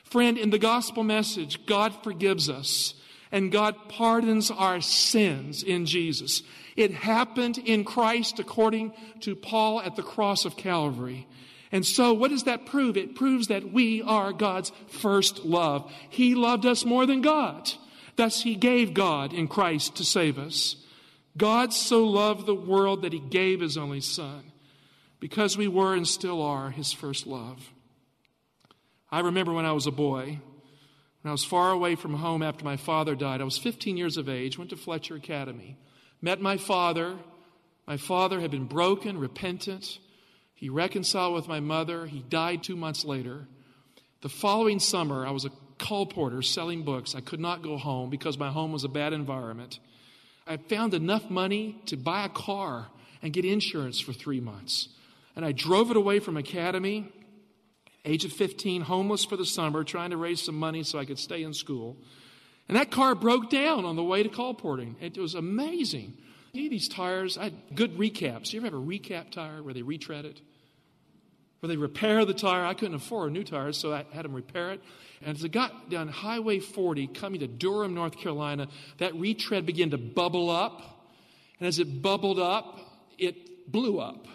Friend, 0.03 0.37
in 0.37 0.49
the 0.49 0.59
gospel 0.59 1.03
message, 1.03 1.65
God 1.65 2.03
forgives 2.03 2.49
us 2.49 2.95
and 3.31 3.51
God 3.51 3.75
pardons 3.87 4.51
our 4.51 4.81
sins 4.81 5.63
in 5.63 5.85
Jesus. 5.85 6.43
It 6.75 6.91
happened 6.91 7.57
in 7.57 7.83
Christ 7.83 8.39
according 8.39 8.93
to 9.21 9.35
Paul 9.35 9.81
at 9.81 9.95
the 9.95 10.03
cross 10.03 10.45
of 10.45 10.57
Calvary. 10.57 11.27
And 11.71 11.85
so, 11.85 12.13
what 12.13 12.31
does 12.31 12.43
that 12.43 12.65
prove? 12.65 12.97
It 12.97 13.15
proves 13.15 13.47
that 13.47 13.71
we 13.71 14.01
are 14.01 14.33
God's 14.33 14.71
first 14.87 15.45
love. 15.45 15.91
He 16.09 16.35
loved 16.35 16.65
us 16.65 16.83
more 16.83 17.05
than 17.05 17.21
God. 17.21 17.71
Thus, 18.17 18.43
He 18.43 18.55
gave 18.55 18.93
God 18.93 19.31
in 19.31 19.47
Christ 19.47 19.95
to 19.95 20.03
save 20.03 20.37
us. 20.37 20.75
God 21.37 21.73
so 21.73 22.03
loved 22.03 22.45
the 22.45 22.55
world 22.55 23.03
that 23.03 23.13
He 23.13 23.19
gave 23.19 23.61
His 23.61 23.77
only 23.77 24.01
Son 24.01 24.51
because 25.21 25.57
we 25.57 25.67
were 25.67 25.95
and 25.95 26.07
still 26.07 26.41
are 26.41 26.71
His 26.71 26.91
first 26.91 27.25
love. 27.25 27.71
I 29.09 29.21
remember 29.21 29.53
when 29.53 29.65
I 29.65 29.71
was 29.71 29.87
a 29.87 29.91
boy, 29.91 30.39
when 31.21 31.29
I 31.29 31.31
was 31.31 31.45
far 31.45 31.71
away 31.71 31.95
from 31.95 32.15
home 32.15 32.43
after 32.43 32.65
my 32.65 32.77
father 32.77 33.15
died, 33.15 33.39
I 33.39 33.45
was 33.45 33.57
15 33.57 33.95
years 33.95 34.17
of 34.17 34.27
age, 34.27 34.57
went 34.57 34.71
to 34.71 34.77
Fletcher 34.77 35.15
Academy, 35.15 35.77
met 36.21 36.41
my 36.41 36.57
father. 36.57 37.17
My 37.87 37.97
father 37.97 38.39
had 38.39 38.51
been 38.51 38.65
broken, 38.65 39.17
repentant. 39.17 39.99
He 40.61 40.69
reconciled 40.69 41.33
with 41.33 41.47
my 41.47 41.59
mother. 41.59 42.05
He 42.05 42.19
died 42.19 42.61
two 42.61 42.75
months 42.75 43.03
later. 43.03 43.47
The 44.21 44.29
following 44.29 44.77
summer, 44.77 45.25
I 45.25 45.31
was 45.31 45.43
a 45.43 45.49
colporteur 45.79 46.45
selling 46.45 46.83
books. 46.83 47.15
I 47.15 47.19
could 47.19 47.39
not 47.39 47.63
go 47.63 47.77
home 47.77 48.11
because 48.11 48.37
my 48.37 48.51
home 48.51 48.71
was 48.71 48.83
a 48.83 48.87
bad 48.87 49.11
environment. 49.11 49.79
I 50.45 50.57
found 50.57 50.93
enough 50.93 51.31
money 51.31 51.81
to 51.87 51.97
buy 51.97 52.25
a 52.25 52.29
car 52.29 52.89
and 53.23 53.33
get 53.33 53.43
insurance 53.43 53.99
for 53.99 54.13
three 54.13 54.39
months. 54.39 54.89
And 55.35 55.43
I 55.43 55.51
drove 55.51 55.89
it 55.89 55.97
away 55.97 56.19
from 56.19 56.37
Academy, 56.37 57.11
age 58.05 58.23
of 58.23 58.31
15, 58.31 58.83
homeless 58.83 59.25
for 59.25 59.37
the 59.37 59.47
summer, 59.47 59.83
trying 59.83 60.11
to 60.11 60.17
raise 60.17 60.43
some 60.43 60.59
money 60.59 60.83
so 60.83 60.99
I 60.99 61.05
could 61.05 61.17
stay 61.17 61.41
in 61.41 61.55
school. 61.55 61.97
And 62.67 62.77
that 62.77 62.91
car 62.91 63.15
broke 63.15 63.49
down 63.49 63.83
on 63.83 63.95
the 63.95 64.03
way 64.03 64.21
to 64.21 64.29
colporting. 64.29 64.95
It 65.01 65.17
was 65.17 65.33
amazing. 65.33 66.19
these 66.53 66.87
tires, 66.87 67.35
I 67.35 67.45
had 67.45 67.53
good 67.73 67.97
recaps. 67.97 68.53
You 68.53 68.59
ever 68.59 68.67
have 68.67 68.75
a 68.75 68.77
recap 68.77 69.31
tire 69.31 69.63
where 69.63 69.73
they 69.73 69.81
retread 69.81 70.25
it? 70.25 70.39
Where 71.61 71.67
they 71.67 71.77
repair 71.77 72.25
the 72.25 72.33
tire. 72.33 72.65
I 72.65 72.73
couldn't 72.73 72.95
afford 72.95 73.29
a 73.29 73.33
new 73.33 73.43
tire, 73.43 73.71
so 73.71 73.93
I 73.93 74.03
had 74.11 74.25
them 74.25 74.33
repair 74.33 74.71
it. 74.71 74.81
And 75.21 75.37
as 75.37 75.43
it 75.43 75.49
got 75.49 75.89
down 75.89 76.07
Highway 76.07 76.59
40, 76.59 77.07
coming 77.07 77.39
to 77.39 77.47
Durham, 77.47 77.93
North 77.93 78.17
Carolina, 78.17 78.67
that 78.97 79.15
retread 79.15 79.65
began 79.65 79.91
to 79.91 79.97
bubble 79.97 80.49
up. 80.49 81.05
And 81.59 81.67
as 81.67 81.77
it 81.77 82.01
bubbled 82.01 82.39
up, 82.39 82.79
it 83.19 83.71
blew 83.71 83.99
up. 83.99 84.27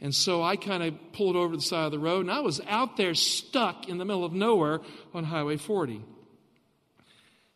And 0.00 0.14
so 0.14 0.42
I 0.42 0.56
kind 0.56 0.82
of 0.82 0.94
pulled 1.12 1.36
over 1.36 1.52
to 1.52 1.58
the 1.58 1.62
side 1.62 1.84
of 1.84 1.92
the 1.92 1.98
road, 1.98 2.22
and 2.22 2.30
I 2.30 2.40
was 2.40 2.60
out 2.66 2.96
there 2.96 3.14
stuck 3.14 3.88
in 3.88 3.98
the 3.98 4.04
middle 4.04 4.24
of 4.24 4.32
nowhere 4.32 4.80
on 5.14 5.24
Highway 5.24 5.58
40. 5.58 6.02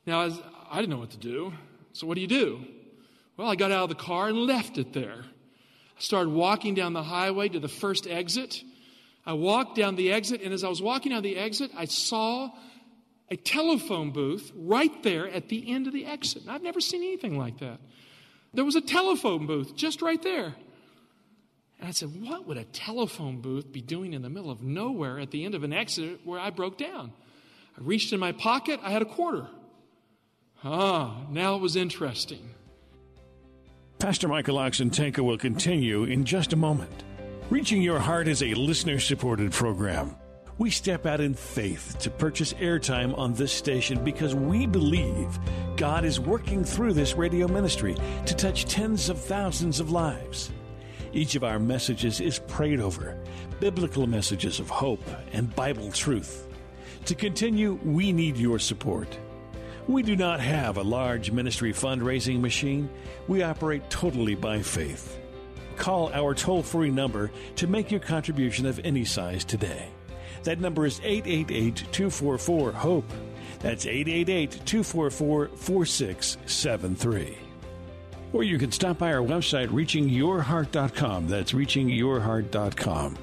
Now, 0.05 0.21
I, 0.21 0.31
I 0.71 0.77
didn't 0.77 0.91
know 0.91 0.99
what 0.99 1.11
to 1.11 1.19
do. 1.19 1.53
So, 1.93 2.07
what 2.07 2.15
do 2.15 2.21
you 2.21 2.29
do? 2.29 2.61
Well, 3.37 3.49
I 3.49 3.57
got 3.57 3.73
out 3.73 3.85
of 3.85 3.89
the 3.89 3.97
car 3.97 4.29
and 4.29 4.37
left 4.37 4.79
it 4.79 4.93
there. 4.93 5.25
I 5.97 6.01
started 6.01 6.31
walking 6.31 6.75
down 6.75 6.93
the 6.93 7.03
highway 7.03 7.49
to 7.49 7.59
the 7.59 7.69
first 7.69 8.07
exit. 8.07 8.63
I 9.25 9.33
walked 9.33 9.77
down 9.77 9.97
the 9.97 10.13
exit, 10.13 10.43
and 10.43 10.53
as 10.53 10.63
I 10.63 10.69
was 10.69 10.83
walking 10.83 11.13
down 11.13 11.23
the 11.23 11.37
exit, 11.37 11.71
I 11.77 11.87
saw 11.87 12.51
a 13.31 13.37
telephone 13.37 14.13
booth 14.13 14.53
right 14.55 15.03
there 15.03 15.29
at 15.29 15.49
the 15.49 15.73
end 15.73 15.87
of 15.87 15.93
the 15.93 16.07
exit. 16.07 16.45
I've 16.49 16.63
never 16.63 16.81
seen 16.81 17.03
anything 17.03 17.39
like 17.39 17.59
that. 17.59 17.81
There 18.55 18.65
was 18.65 18.77
a 18.77 18.81
telephone 18.81 19.47
booth 19.47 19.75
just 19.75 20.01
right 20.01 20.23
there. 20.23 20.55
And 21.79 21.89
I 21.89 21.91
said, 21.91 22.23
What 22.23 22.47
would 22.47 22.57
a 22.57 22.65
telephone 22.65 23.41
booth 23.41 23.71
be 23.73 23.81
doing 23.81 24.13
in 24.13 24.23
the 24.23 24.31
middle 24.31 24.51
of 24.51 24.63
nowhere 24.63 25.19
at 25.19 25.31
the 25.31 25.45
end 25.45 25.55
of 25.55 25.65
an 25.65 25.73
exit 25.73 26.21
where 26.25 26.41
I 26.41 26.51
broke 26.51 26.79
down? 26.79 27.13
I 27.77 27.83
reached 27.83 28.13
in 28.13 28.21
my 28.21 28.33
pocket, 28.33 28.81
I 28.83 28.91
had 28.91 29.03
a 29.03 29.07
quarter. 29.07 29.49
Ah, 30.65 31.27
now 31.31 31.57
it 31.57 31.61
was 31.61 31.77
interesting. 31.77 32.55
Pastor 33.99 34.29
Michael 34.29 34.57
Oxentenko 34.57 35.21
will 35.21 35.39
continue 35.39 36.05
in 36.05 36.27
just 36.27 36.53
a 36.53 36.57
moment. 36.57 37.05
Reaching 37.49 37.81
Your 37.81 37.99
Heart 37.99 38.29
is 38.29 38.43
a 38.43 38.53
listener 38.53 39.01
supported 39.01 39.53
program. 39.53 40.15
We 40.59 40.71
step 40.71 41.07
out 41.07 41.23
in 41.23 41.33
faith 41.33 41.97
to 42.01 42.11
purchase 42.11 42.53
airtime 42.55 43.17
on 43.17 43.33
this 43.33 43.53
station 43.53 44.05
because 44.05 44.35
we 44.35 44.67
believe 44.67 45.39
God 45.79 46.05
is 46.05 46.21
working 46.21 46.63
through 46.63 46.93
this 46.93 47.15
radio 47.15 47.49
ministry 47.49 47.97
to 48.27 48.35
touch 48.35 48.67
tens 48.67 49.09
of 49.09 49.19
thousands 49.19 49.81
of 49.81 49.91
lives. 49.91 50.53
Each 51.15 51.35
of 51.35 51.43
our 51.43 51.59
messages 51.59 52.21
is 52.21 52.39
prayed 52.39 52.81
over, 52.81 53.19
biblical 53.61 54.07
messages 54.07 54.61
of 54.61 54.69
hope 54.69 55.05
and 55.33 55.57
Bible 55.57 55.91
truth. 55.91 56.47
To 57.07 57.15
continue, 57.15 57.81
we 57.83 58.13
need 58.13 58.37
your 58.37 58.59
support. 58.59 59.19
We 59.89 60.03
do 60.03 60.17
not 60.17 60.41
have 60.41 60.79
a 60.79 60.83
large 60.83 61.31
ministry 61.31 61.73
fundraising 61.73 62.41
machine. 62.41 62.91
We 63.29 63.45
operate 63.45 63.89
totally 63.89 64.35
by 64.35 64.61
faith. 64.63 65.21
Call 65.77 66.13
our 66.13 66.35
toll 66.35 66.63
free 66.63 66.91
number 66.91 67.31
to 67.57 67.67
make 67.69 67.91
your 67.91 68.01
contribution 68.01 68.67
of 68.67 68.81
any 68.83 69.05
size 69.05 69.45
today. 69.45 69.89
That 70.43 70.61
number 70.61 70.87
is 70.87 71.01
888 71.05 71.77
244 71.93 72.73
HOPE. 72.73 73.13
That's 73.61 73.87
888 73.87 74.51
244 74.65 75.49
4673. 75.49 77.39
Or 78.33 78.43
you 78.43 78.59
can 78.59 78.73
stop 78.73 78.99
by 78.99 79.13
our 79.13 79.23
website, 79.23 79.69
reachingyourheart.com. 79.69 81.29
That's 81.29 81.53
reachingyourheart.com. 81.53 83.19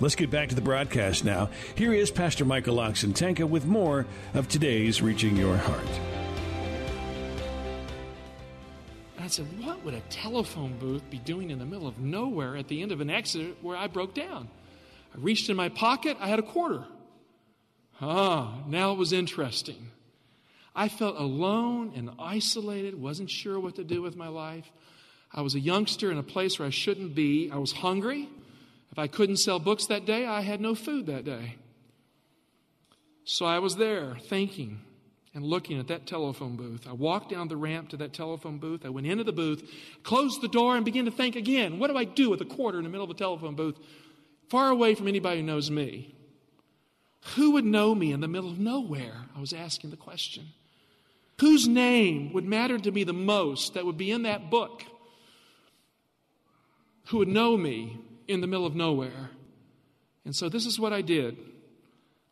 Let's 0.00 0.16
get 0.16 0.28
back 0.28 0.48
to 0.48 0.56
the 0.56 0.60
broadcast 0.60 1.24
now. 1.24 1.50
Here 1.76 1.92
is 1.92 2.10
Pastor 2.10 2.44
Michael 2.44 2.78
Oxentenko 2.78 3.48
with 3.48 3.64
more 3.64 4.06
of 4.34 4.48
today's 4.48 5.00
Reaching 5.00 5.36
Your 5.36 5.56
Heart. 5.56 6.00
I 9.20 9.28
said, 9.28 9.46
What 9.64 9.84
would 9.84 9.94
a 9.94 10.00
telephone 10.10 10.76
booth 10.78 11.08
be 11.10 11.18
doing 11.18 11.50
in 11.50 11.60
the 11.60 11.64
middle 11.64 11.86
of 11.86 12.00
nowhere 12.00 12.56
at 12.56 12.66
the 12.66 12.82
end 12.82 12.90
of 12.90 13.00
an 13.00 13.08
exit 13.08 13.56
where 13.62 13.76
I 13.76 13.86
broke 13.86 14.14
down? 14.14 14.48
I 15.14 15.18
reached 15.18 15.48
in 15.48 15.54
my 15.56 15.68
pocket, 15.68 16.16
I 16.18 16.26
had 16.26 16.40
a 16.40 16.42
quarter. 16.42 16.84
Ah, 18.00 18.64
now 18.66 18.90
it 18.90 18.98
was 18.98 19.12
interesting. 19.12 19.92
I 20.74 20.88
felt 20.88 21.16
alone 21.16 21.92
and 21.94 22.10
isolated, 22.18 23.00
wasn't 23.00 23.30
sure 23.30 23.60
what 23.60 23.76
to 23.76 23.84
do 23.84 24.02
with 24.02 24.16
my 24.16 24.26
life. 24.26 24.68
I 25.32 25.42
was 25.42 25.54
a 25.54 25.60
youngster 25.60 26.10
in 26.10 26.18
a 26.18 26.24
place 26.24 26.58
where 26.58 26.66
I 26.66 26.72
shouldn't 26.72 27.14
be. 27.14 27.48
I 27.52 27.58
was 27.58 27.70
hungry. 27.70 28.28
If 28.94 28.98
I 29.00 29.08
couldn't 29.08 29.38
sell 29.38 29.58
books 29.58 29.86
that 29.86 30.06
day, 30.06 30.24
I 30.24 30.42
had 30.42 30.60
no 30.60 30.76
food 30.76 31.06
that 31.06 31.24
day. 31.24 31.56
So 33.24 33.44
I 33.44 33.58
was 33.58 33.74
there 33.74 34.16
thinking 34.28 34.82
and 35.34 35.44
looking 35.44 35.80
at 35.80 35.88
that 35.88 36.06
telephone 36.06 36.54
booth. 36.54 36.86
I 36.88 36.92
walked 36.92 37.30
down 37.30 37.48
the 37.48 37.56
ramp 37.56 37.88
to 37.88 37.96
that 37.96 38.12
telephone 38.12 38.58
booth. 38.58 38.86
I 38.86 38.90
went 38.90 39.08
into 39.08 39.24
the 39.24 39.32
booth, 39.32 39.68
closed 40.04 40.42
the 40.42 40.48
door, 40.48 40.76
and 40.76 40.84
began 40.84 41.06
to 41.06 41.10
think 41.10 41.34
again 41.34 41.80
what 41.80 41.90
do 41.90 41.96
I 41.96 42.04
do 42.04 42.30
with 42.30 42.40
a 42.40 42.44
quarter 42.44 42.78
in 42.78 42.84
the 42.84 42.88
middle 42.88 43.02
of 43.02 43.10
a 43.10 43.14
telephone 43.14 43.56
booth, 43.56 43.76
far 44.48 44.70
away 44.70 44.94
from 44.94 45.08
anybody 45.08 45.40
who 45.40 45.46
knows 45.46 45.72
me? 45.72 46.14
Who 47.34 47.50
would 47.50 47.64
know 47.64 47.96
me 47.96 48.12
in 48.12 48.20
the 48.20 48.28
middle 48.28 48.50
of 48.52 48.60
nowhere? 48.60 49.24
I 49.36 49.40
was 49.40 49.52
asking 49.52 49.90
the 49.90 49.96
question. 49.96 50.50
Whose 51.40 51.66
name 51.66 52.32
would 52.32 52.44
matter 52.44 52.78
to 52.78 52.92
me 52.92 53.02
the 53.02 53.12
most 53.12 53.74
that 53.74 53.84
would 53.84 53.98
be 53.98 54.12
in 54.12 54.22
that 54.22 54.50
book? 54.50 54.84
Who 57.06 57.18
would 57.18 57.26
know 57.26 57.56
me 57.56 57.98
in 58.26 58.40
the 58.40 58.46
middle 58.46 58.66
of 58.66 58.74
nowhere? 58.74 59.30
And 60.24 60.34
so 60.34 60.48
this 60.48 60.66
is 60.66 60.78
what 60.78 60.92
I 60.92 61.02
did. 61.02 61.36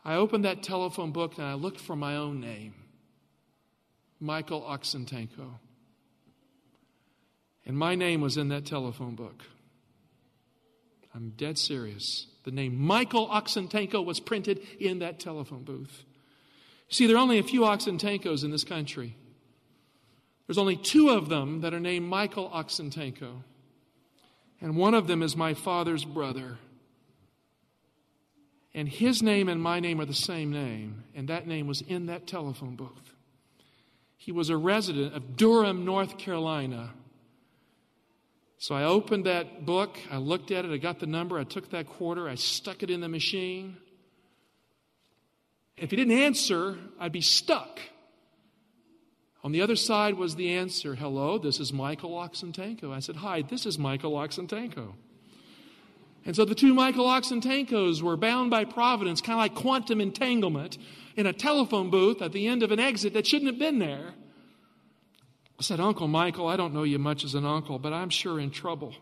I 0.05 0.15
opened 0.15 0.45
that 0.45 0.63
telephone 0.63 1.13
book 1.13 1.39
and 1.39 1.47
I 1.47 1.55
looked 1.55 1.81
for 1.81 1.95
my 1.95 2.17
own 2.17 2.41
name 2.41 2.75
Michael 4.21 4.63
Oxentenko. 4.63 5.59
And 7.65 7.77
my 7.77 7.95
name 7.95 8.21
was 8.21 8.37
in 8.37 8.49
that 8.49 8.67
telephone 8.67 9.15
book. 9.15 9.43
I'm 11.15 11.31
dead 11.37 11.59
serious. 11.59 12.27
The 12.45 12.51
name 12.51 12.77
Michael 12.77 13.29
Oxentenko 13.29 14.05
was 14.05 14.19
printed 14.19 14.61
in 14.81 15.01
that 15.01 15.21
telephone 15.21 15.63
booth. 15.63 16.05
See, 16.89 17.07
there 17.07 17.17
are 17.17 17.21
only 17.21 17.39
a 17.39 17.45
few 17.45 17.63
Oxentenkos 17.63 18.45
in 18.45 18.51
this 18.51 18.65
country. 18.65 19.17
There's 20.47 20.59
only 20.59 20.77
two 20.77 21.11
of 21.11 21.29
them 21.29 21.61
that 21.61 21.73
are 21.73 21.81
named 21.81 22.09
Michael 22.09 22.51
Oxentenko. 22.51 23.43
And 24.63 24.77
one 24.77 24.95
of 24.95 25.09
them 25.09 25.23
is 25.23 25.37
my 25.37 25.55
father's 25.55 26.05
brother. 26.05 26.57
And 28.73 28.89
his 28.89 29.21
name 29.23 29.49
and 29.49 29.61
my 29.61 29.81
name 29.81 30.01
are 30.01 30.07
the 30.07 30.15
same 30.15 30.53
name. 30.53 31.03
And 31.15 31.29
that 31.29 31.49
name 31.49 31.67
was 31.67 31.83
in 31.83 32.07
that 32.07 32.29
telephone 32.29 32.77
booth. 32.77 33.15
He 34.17 34.31
was 34.31 34.51
a 34.51 34.57
resident 34.57 35.15
of 35.15 35.37
Durham, 35.37 35.85
North 35.85 36.17
Carolina. 36.17 36.91
So 38.59 38.77
I 38.77 38.85
opened 38.85 39.27
that 39.27 39.67
book, 39.67 39.99
I 40.09 40.19
looked 40.19 40.53
at 40.53 40.65
it, 40.65 40.71
I 40.71 40.77
got 40.77 41.01
the 41.01 41.07
number, 41.07 41.37
I 41.37 41.43
took 41.43 41.71
that 41.71 41.89
quarter, 41.89 42.29
I 42.29 42.37
stuck 42.37 42.85
it 42.85 42.91
in 42.91 43.01
the 43.01 43.09
machine. 43.09 43.77
If 45.77 45.91
he 45.91 45.97
didn't 45.97 46.17
answer, 46.17 46.79
I'd 47.01 47.11
be 47.11 47.21
stuck. 47.21 47.81
On 49.45 49.51
the 49.51 49.63
other 49.63 49.77
side 49.77 50.15
was 50.15 50.37
the 50.37 50.53
answer 50.53 50.95
Hello, 50.95 51.39
this 51.39 51.59
is 51.59 51.73
Michael 51.73 52.13
Oxentenko. 52.13 52.93
I 52.93 53.01
said, 53.01 53.17
Hi, 53.17 53.43
this 53.43 53.67
is 53.67 53.79
Michael 53.79 54.13
Oxentenko. 54.13 54.95
And 56.25 56.37
so 56.37 56.45
the 56.45 56.55
two 56.55 56.73
Michael 56.73 57.07
Oxentenkos 57.07 58.01
were 58.01 58.17
bound 58.17 58.51
by 58.51 58.65
providence, 58.65 59.21
kind 59.21 59.35
of 59.35 59.39
like 59.39 59.55
quantum 59.55 60.01
entanglement, 60.01 60.79
in 61.17 61.27
a 61.27 61.33
telephone 61.33 61.91
booth 61.91 62.23
at 62.23 62.33
the 62.33 62.47
end 62.47 62.63
of 62.63 62.71
an 62.71 62.79
exit 62.79 63.15
that 63.15 63.27
shouldn't 63.27 63.51
have 63.51 63.59
been 63.59 63.81
there. 63.81 64.15
I 65.59 65.63
said, 65.63 65.81
Uncle 65.81 66.07
Michael, 66.07 66.47
I 66.47 66.57
don't 66.57 66.73
know 66.73 66.85
you 66.85 67.01
much 67.01 67.25
as 67.25 67.35
an 67.35 67.45
uncle, 67.45 67.79
but 67.79 67.93
I'm 67.93 68.11
sure 68.11 68.39
in 68.39 68.51
trouble. 68.51 68.95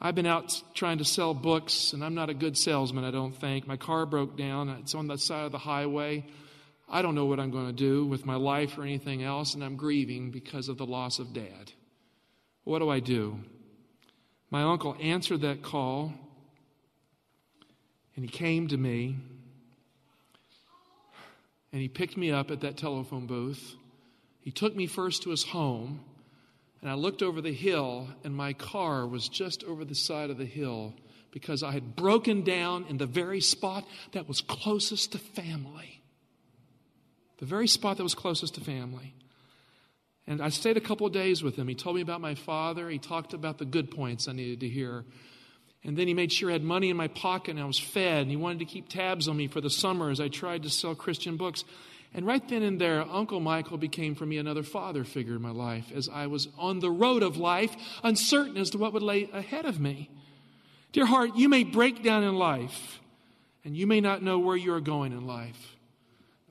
I've 0.00 0.16
been 0.16 0.26
out 0.26 0.60
trying 0.74 0.98
to 0.98 1.04
sell 1.04 1.34
books, 1.34 1.92
and 1.92 2.04
I'm 2.04 2.14
not 2.14 2.30
a 2.30 2.34
good 2.34 2.58
salesman, 2.58 3.04
I 3.04 3.12
don't 3.12 3.34
think. 3.34 3.66
My 3.66 3.76
car 3.76 4.04
broke 4.04 4.36
down, 4.36 4.68
it's 4.68 4.94
on 4.94 5.06
the 5.06 5.16
side 5.16 5.46
of 5.46 5.52
the 5.52 5.58
highway. 5.58 6.26
I 6.94 7.02
don't 7.02 7.16
know 7.16 7.24
what 7.24 7.40
I'm 7.40 7.50
going 7.50 7.66
to 7.66 7.72
do 7.72 8.06
with 8.06 8.24
my 8.24 8.36
life 8.36 8.78
or 8.78 8.82
anything 8.82 9.24
else, 9.24 9.54
and 9.54 9.64
I'm 9.64 9.74
grieving 9.74 10.30
because 10.30 10.68
of 10.68 10.78
the 10.78 10.86
loss 10.86 11.18
of 11.18 11.32
dad. 11.32 11.72
What 12.62 12.78
do 12.78 12.88
I 12.88 13.00
do? 13.00 13.40
My 14.48 14.62
uncle 14.62 14.96
answered 15.00 15.40
that 15.40 15.60
call, 15.60 16.12
and 18.14 18.24
he 18.24 18.30
came 18.30 18.68
to 18.68 18.76
me, 18.76 19.16
and 21.72 21.82
he 21.82 21.88
picked 21.88 22.16
me 22.16 22.30
up 22.30 22.52
at 22.52 22.60
that 22.60 22.76
telephone 22.76 23.26
booth. 23.26 23.74
He 24.42 24.52
took 24.52 24.76
me 24.76 24.86
first 24.86 25.24
to 25.24 25.30
his 25.30 25.42
home, 25.42 26.04
and 26.80 26.88
I 26.88 26.94
looked 26.94 27.24
over 27.24 27.40
the 27.40 27.52
hill, 27.52 28.06
and 28.22 28.36
my 28.36 28.52
car 28.52 29.04
was 29.04 29.28
just 29.28 29.64
over 29.64 29.84
the 29.84 29.96
side 29.96 30.30
of 30.30 30.38
the 30.38 30.44
hill 30.44 30.94
because 31.32 31.64
I 31.64 31.72
had 31.72 31.96
broken 31.96 32.44
down 32.44 32.86
in 32.88 32.98
the 32.98 33.06
very 33.06 33.40
spot 33.40 33.84
that 34.12 34.28
was 34.28 34.40
closest 34.40 35.10
to 35.10 35.18
family. 35.18 36.03
The 37.38 37.46
very 37.46 37.68
spot 37.68 37.96
that 37.96 38.02
was 38.02 38.14
closest 38.14 38.54
to 38.54 38.60
family. 38.60 39.14
And 40.26 40.40
I 40.40 40.48
stayed 40.48 40.76
a 40.76 40.80
couple 40.80 41.06
of 41.06 41.12
days 41.12 41.42
with 41.42 41.56
him. 41.56 41.68
He 41.68 41.74
told 41.74 41.96
me 41.96 42.02
about 42.02 42.20
my 42.20 42.34
father. 42.34 42.88
He 42.88 42.98
talked 42.98 43.34
about 43.34 43.58
the 43.58 43.64
good 43.64 43.90
points 43.90 44.26
I 44.26 44.32
needed 44.32 44.60
to 44.60 44.68
hear. 44.68 45.04
And 45.82 45.96
then 45.98 46.08
he 46.08 46.14
made 46.14 46.32
sure 46.32 46.48
I 46.48 46.54
had 46.54 46.62
money 46.62 46.88
in 46.88 46.96
my 46.96 47.08
pocket 47.08 47.52
and 47.52 47.60
I 47.60 47.66
was 47.66 47.78
fed. 47.78 48.22
And 48.22 48.30
he 48.30 48.36
wanted 48.36 48.60
to 48.60 48.64
keep 48.64 48.88
tabs 48.88 49.28
on 49.28 49.36
me 49.36 49.48
for 49.48 49.60
the 49.60 49.68
summer 49.68 50.10
as 50.10 50.20
I 50.20 50.28
tried 50.28 50.62
to 50.62 50.70
sell 50.70 50.94
Christian 50.94 51.36
books. 51.36 51.64
And 52.14 52.24
right 52.24 52.46
then 52.48 52.62
and 52.62 52.80
there, 52.80 53.02
Uncle 53.02 53.40
Michael 53.40 53.76
became 53.76 54.14
for 54.14 54.24
me 54.24 54.38
another 54.38 54.62
father 54.62 55.04
figure 55.04 55.34
in 55.34 55.42
my 55.42 55.50
life 55.50 55.92
as 55.94 56.08
I 56.08 56.28
was 56.28 56.48
on 56.56 56.78
the 56.78 56.90
road 56.90 57.22
of 57.22 57.36
life, 57.36 57.74
uncertain 58.02 58.56
as 58.56 58.70
to 58.70 58.78
what 58.78 58.92
would 58.92 59.02
lay 59.02 59.28
ahead 59.32 59.66
of 59.66 59.80
me. 59.80 60.10
Dear 60.92 61.06
heart, 61.06 61.34
you 61.34 61.48
may 61.48 61.64
break 61.64 62.04
down 62.04 62.22
in 62.22 62.36
life, 62.36 63.00
and 63.64 63.76
you 63.76 63.88
may 63.88 64.00
not 64.00 64.22
know 64.22 64.38
where 64.38 64.56
you 64.56 64.72
are 64.74 64.80
going 64.80 65.12
in 65.12 65.26
life. 65.26 65.73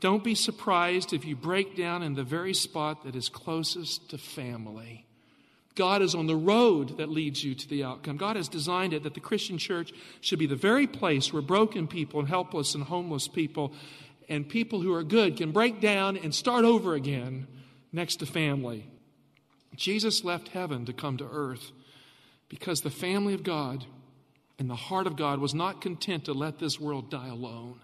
Don't 0.04 0.22
be 0.22 0.36
surprised 0.36 1.14
if 1.14 1.24
you 1.24 1.34
break 1.34 1.78
down 1.78 2.04
in 2.04 2.14
the 2.14 2.26
very 2.26 2.54
spot 2.54 3.06
that 3.06 3.16
is 3.16 3.30
closest 3.30 4.10
to 4.10 4.18
family. 4.18 5.06
God 5.76 6.02
is 6.02 6.14
on 6.14 6.28
the 6.28 6.36
road 6.36 6.98
that 6.98 7.08
leads 7.08 7.42
you 7.42 7.56
to 7.56 7.70
the 7.70 7.86
outcome. 7.86 8.18
God 8.18 8.36
has 8.36 8.50
designed 8.50 8.92
it 8.92 9.04
that 9.04 9.14
the 9.14 9.22
Christian 9.22 9.58
church 9.58 9.94
should 10.20 10.40
be 10.40 10.46
the 10.46 10.58
very 10.58 10.88
place 10.88 11.32
where 11.32 11.42
broken 11.42 11.88
people 11.88 12.20
and 12.20 12.28
helpless 12.28 12.76
and 12.76 12.84
homeless 12.84 13.30
people 13.30 13.72
and 14.28 14.50
people 14.50 14.82
who 14.82 14.94
are 14.94 15.06
good 15.06 15.38
can 15.38 15.54
break 15.54 15.80
down 15.80 16.18
and 16.18 16.36
start 16.36 16.66
over 16.66 16.96
again 16.96 17.48
next 17.94 18.18
to 18.18 18.26
family. 18.26 18.92
Jesus 19.78 20.26
left 20.26 20.50
heaven 20.50 20.84
to 20.84 20.92
come 20.92 21.16
to 21.16 21.30
earth 21.32 21.72
because 22.50 22.82
the 22.82 22.92
family 22.92 23.34
of 23.34 23.44
God 23.44 23.86
and 24.60 24.70
the 24.70 24.76
heart 24.76 25.08
of 25.08 25.16
God 25.16 25.40
was 25.40 25.54
not 25.54 25.80
content 25.80 26.26
to 26.26 26.34
let 26.34 26.60
this 26.60 26.78
world 26.78 27.10
die 27.10 27.30
alone. 27.30 27.80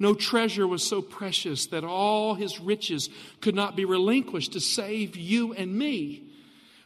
No 0.00 0.14
treasure 0.14 0.66
was 0.66 0.82
so 0.82 1.02
precious 1.02 1.66
that 1.66 1.84
all 1.84 2.34
his 2.34 2.58
riches 2.58 3.10
could 3.42 3.54
not 3.54 3.76
be 3.76 3.84
relinquished 3.84 4.54
to 4.54 4.60
save 4.60 5.14
you 5.14 5.52
and 5.52 5.78
me. 5.78 6.24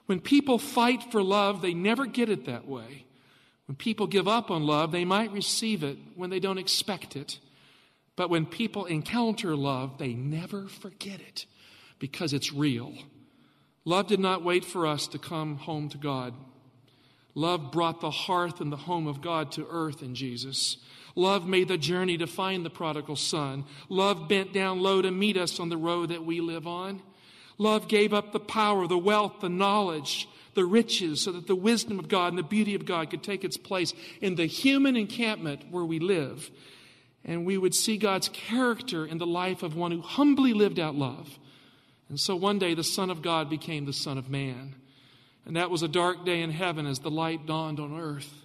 When 0.07 0.21
people 0.21 0.59
fight 0.59 1.13
for 1.13 1.23
love, 1.23 1.63
they 1.63 1.73
never 1.73 2.07
get 2.07 2.29
it 2.29 2.45
that 2.47 2.67
way. 2.67 3.07
When 3.67 3.77
people 3.77 4.09
give 4.09 4.27
up 4.27 4.51
on 4.51 4.65
love, 4.65 4.91
they 4.91 5.05
might 5.05 5.33
receive 5.33 5.85
it 5.85 5.97
when 6.17 6.29
they 6.29 6.41
don't 6.41 6.59
expect 6.59 7.15
it. 7.15 7.39
But 8.17 8.31
when 8.31 8.47
people 8.47 8.85
encounter 8.85 9.57
love, 9.57 9.97
they 9.99 10.13
never 10.13 10.67
forget 10.67 11.21
it 11.21 11.47
because 12.01 12.33
it's 12.33 12.53
real. 12.53 12.93
Love 13.85 14.09
did 14.09 14.21
not 14.21 14.43
wait 14.43 14.65
for 14.65 14.87
us 14.87 15.07
to 15.09 15.19
come 15.19 15.57
home 15.57 15.89
to 15.91 15.99
God. 15.99 16.35
Love 17.37 17.71
brought 17.71 18.01
the 18.01 18.11
hearth 18.11 18.61
and 18.61 18.73
the 18.73 18.77
home 18.77 19.07
of 19.07 19.21
God 19.21 19.53
to 19.53 19.67
earth 19.71 20.03
in 20.03 20.15
Jesus. 20.15 20.79
Love 21.15 21.47
made 21.47 21.69
the 21.69 21.79
journey 21.79 22.19
to 22.19 22.27
find 22.27 22.65
the 22.65 22.71
prodigal 22.71 23.17
son. 23.17 23.65
Love 23.89 24.29
bent 24.29 24.53
down 24.53 24.81
low 24.81 25.01
to 25.01 25.11
meet 25.11 25.37
us 25.37 25.61
on 25.61 25.69
the 25.69 25.77
road 25.77 26.09
that 26.11 26.25
we 26.25 26.41
live 26.41 26.67
on. 26.67 27.01
Love 27.57 27.87
gave 27.87 28.13
up 28.13 28.33
the 28.33 28.41
power, 28.41 28.87
the 28.87 28.99
wealth, 28.99 29.41
the 29.41 29.49
knowledge, 29.49 30.29
the 30.55 30.65
riches, 30.65 31.23
so 31.23 31.31
that 31.33 31.47
the 31.47 31.55
wisdom 31.55 31.99
of 31.99 32.09
God 32.09 32.29
and 32.29 32.39
the 32.39 32.43
beauty 32.43 32.75
of 32.75 32.85
God 32.85 33.11
could 33.11 33.23
take 33.23 33.45
its 33.45 33.57
place 33.57 33.93
in 34.21 34.35
the 34.35 34.47
human 34.47 34.97
encampment 34.97 35.63
where 35.71 35.85
we 35.85 36.01
live 36.01 36.51
and 37.25 37.47
we 37.47 37.57
would 37.57 37.75
see 37.75 37.97
God's 37.97 38.29
character 38.29 39.07
in 39.07 39.19
the 39.19 39.27
life 39.27 39.63
of 39.63 39.75
one 39.75 39.91
who 39.91 40.03
humbly 40.03 40.53
lived 40.53 40.79
out 40.79 40.95
love. 40.95 41.39
And 42.09 42.21
so 42.21 42.37
one 42.37 42.59
day 42.59 42.75
the 42.75 42.85
Son 42.85 43.11
of 43.11 43.23
God 43.23 43.49
became 43.49 43.87
the 43.87 43.93
Son 43.93 44.19
of 44.19 44.29
Man. 44.29 44.75
And 45.47 45.57
that 45.57 45.71
was 45.71 45.83
a 45.83 45.89
dark 45.89 46.25
day 46.25 46.43
in 46.43 46.51
heaven 46.51 46.87
as 46.87 46.99
the 46.99 47.11
light 47.11 47.47
dawned 47.47 47.81
on 47.81 47.99
earth. 47.99 48.44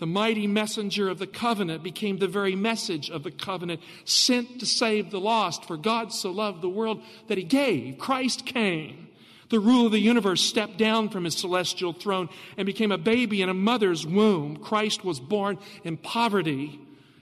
The 0.00 0.06
mighty 0.06 0.48
messenger 0.48 1.08
of 1.08 1.20
the 1.20 1.28
covenant 1.28 1.84
became 1.84 2.18
the 2.18 2.26
very 2.26 2.56
message 2.56 3.08
of 3.08 3.22
the 3.22 3.30
covenant, 3.30 3.80
sent 4.04 4.58
to 4.58 4.66
save 4.66 5.10
the 5.10 5.20
lost. 5.20 5.64
For 5.64 5.76
God 5.76 6.12
so 6.12 6.32
loved 6.32 6.60
the 6.60 6.68
world 6.68 7.00
that 7.28 7.38
he 7.38 7.44
gave. 7.44 7.98
Christ 7.98 8.44
came. 8.44 9.06
The 9.50 9.60
ruler 9.60 9.86
of 9.86 9.92
the 9.92 10.00
universe 10.00 10.40
stepped 10.40 10.78
down 10.78 11.08
from 11.10 11.24
his 11.24 11.36
celestial 11.36 11.92
throne 11.92 12.28
and 12.56 12.66
became 12.66 12.90
a 12.90 12.98
baby 12.98 13.42
in 13.42 13.48
a 13.48 13.54
mother's 13.54 14.04
womb. 14.04 14.56
Christ 14.56 15.04
was 15.04 15.20
born 15.20 15.58
in 15.84 15.96
poverty 15.96 16.80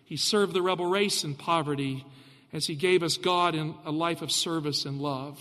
he 0.09 0.17
served 0.17 0.55
the 0.55 0.63
rebel 0.63 0.87
race 0.87 1.23
in 1.23 1.35
poverty 1.35 2.03
as 2.51 2.67
he 2.67 2.75
gave 2.75 3.03
us 3.03 3.19
God 3.19 3.55
in 3.55 3.75
a 3.85 3.93
life 3.93 4.23
of 4.23 4.33
service 4.33 4.87
and 4.87 5.03
love. 5.03 5.39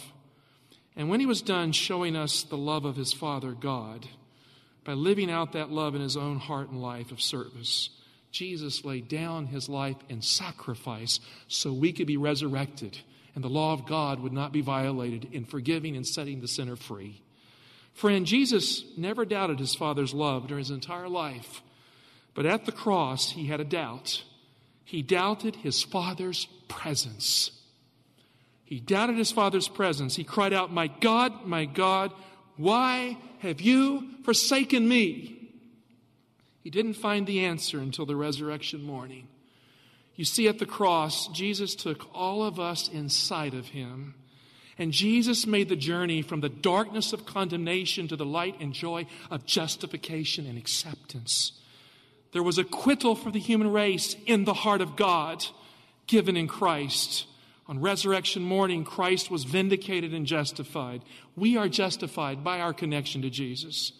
And 0.93 1.07
when 1.07 1.21
he 1.21 1.25
was 1.25 1.41
done 1.41 1.71
showing 1.71 2.17
us 2.17 2.43
the 2.43 2.57
love 2.57 2.83
of 2.83 2.97
his 2.97 3.13
Father 3.13 3.53
God, 3.53 4.09
by 4.87 4.93
living 4.93 5.29
out 5.29 5.51
that 5.51 5.69
love 5.69 5.95
in 5.95 6.01
his 6.01 6.15
own 6.15 6.39
heart 6.39 6.69
and 6.69 6.81
life 6.81 7.11
of 7.11 7.21
service, 7.21 7.89
Jesus 8.31 8.85
laid 8.85 9.09
down 9.09 9.47
his 9.47 9.67
life 9.67 9.97
in 10.07 10.21
sacrifice 10.21 11.19
so 11.49 11.73
we 11.73 11.91
could 11.91 12.07
be 12.07 12.15
resurrected 12.15 12.97
and 13.35 13.43
the 13.43 13.49
law 13.49 13.73
of 13.73 13.85
God 13.85 14.21
would 14.21 14.31
not 14.31 14.53
be 14.53 14.61
violated 14.61 15.27
in 15.33 15.43
forgiving 15.43 15.97
and 15.97 16.07
setting 16.07 16.39
the 16.39 16.47
sinner 16.47 16.77
free. 16.77 17.21
Friend, 17.93 18.25
Jesus 18.25 18.85
never 18.95 19.25
doubted 19.25 19.59
his 19.59 19.75
Father's 19.75 20.13
love 20.13 20.47
during 20.47 20.63
his 20.63 20.71
entire 20.71 21.09
life, 21.09 21.61
but 22.33 22.45
at 22.45 22.65
the 22.65 22.71
cross 22.71 23.31
he 23.31 23.47
had 23.47 23.59
a 23.59 23.65
doubt. 23.65 24.23
He 24.85 25.01
doubted 25.01 25.57
his 25.57 25.83
Father's 25.83 26.47
presence. 26.69 27.51
He 28.63 28.79
doubted 28.79 29.17
his 29.17 29.31
Father's 29.31 29.67
presence. 29.67 30.15
He 30.15 30.23
cried 30.23 30.53
out, 30.53 30.71
My 30.71 30.87
God, 30.87 31.45
my 31.45 31.65
God, 31.65 32.13
why 32.57 33.17
have 33.39 33.61
you 33.61 34.09
forsaken 34.23 34.87
me? 34.87 35.51
He 36.63 36.69
didn't 36.69 36.95
find 36.95 37.25
the 37.25 37.45
answer 37.45 37.79
until 37.79 38.05
the 38.05 38.15
resurrection 38.15 38.83
morning. 38.83 39.27
You 40.15 40.25
see, 40.25 40.47
at 40.47 40.59
the 40.59 40.65
cross, 40.65 41.27
Jesus 41.27 41.75
took 41.75 42.13
all 42.13 42.43
of 42.43 42.59
us 42.59 42.89
inside 42.89 43.53
of 43.53 43.67
him. 43.67 44.15
And 44.79 44.91
Jesus 44.91 45.47
made 45.47 45.69
the 45.69 45.75
journey 45.75 46.21
from 46.21 46.41
the 46.41 46.49
darkness 46.49 47.13
of 47.13 47.25
condemnation 47.25 48.07
to 48.09 48.15
the 48.15 48.25
light 48.25 48.59
and 48.59 48.73
joy 48.73 49.07
of 49.31 49.45
justification 49.45 50.45
and 50.45 50.57
acceptance. 50.57 51.53
There 52.31 52.43
was 52.43 52.57
acquittal 52.57 53.15
for 53.15 53.31
the 53.31 53.39
human 53.39 53.71
race 53.71 54.15
in 54.25 54.45
the 54.45 54.53
heart 54.53 54.81
of 54.81 54.95
God 54.95 55.45
given 56.05 56.35
in 56.35 56.47
Christ. 56.47 57.25
On 57.67 57.81
resurrection 57.81 58.43
morning, 58.43 58.85
Christ 58.85 59.29
was 59.29 59.43
vindicated 59.43 60.13
and 60.13 60.25
justified. 60.25 61.03
We 61.35 61.57
are 61.57 61.67
justified 61.67 62.43
by 62.43 62.61
our 62.61 62.73
connection 62.73 63.21
to 63.23 63.29
Jesus. 63.29 63.91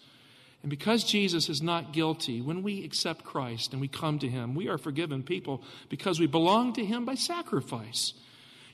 And 0.63 0.69
because 0.69 1.03
Jesus 1.03 1.49
is 1.49 1.61
not 1.61 1.91
guilty, 1.91 2.41
when 2.41 2.63
we 2.63 2.83
accept 2.83 3.25
Christ 3.25 3.73
and 3.73 3.81
we 3.81 3.87
come 3.87 4.19
to 4.19 4.29
Him, 4.29 4.55
we 4.55 4.69
are 4.69 4.77
forgiven 4.77 5.21
people 5.21 5.63
because 5.89 6.19
we 6.19 6.27
belong 6.27 6.73
to 6.73 6.85
Him 6.85 7.05
by 7.05 7.15
sacrifice. 7.15 8.13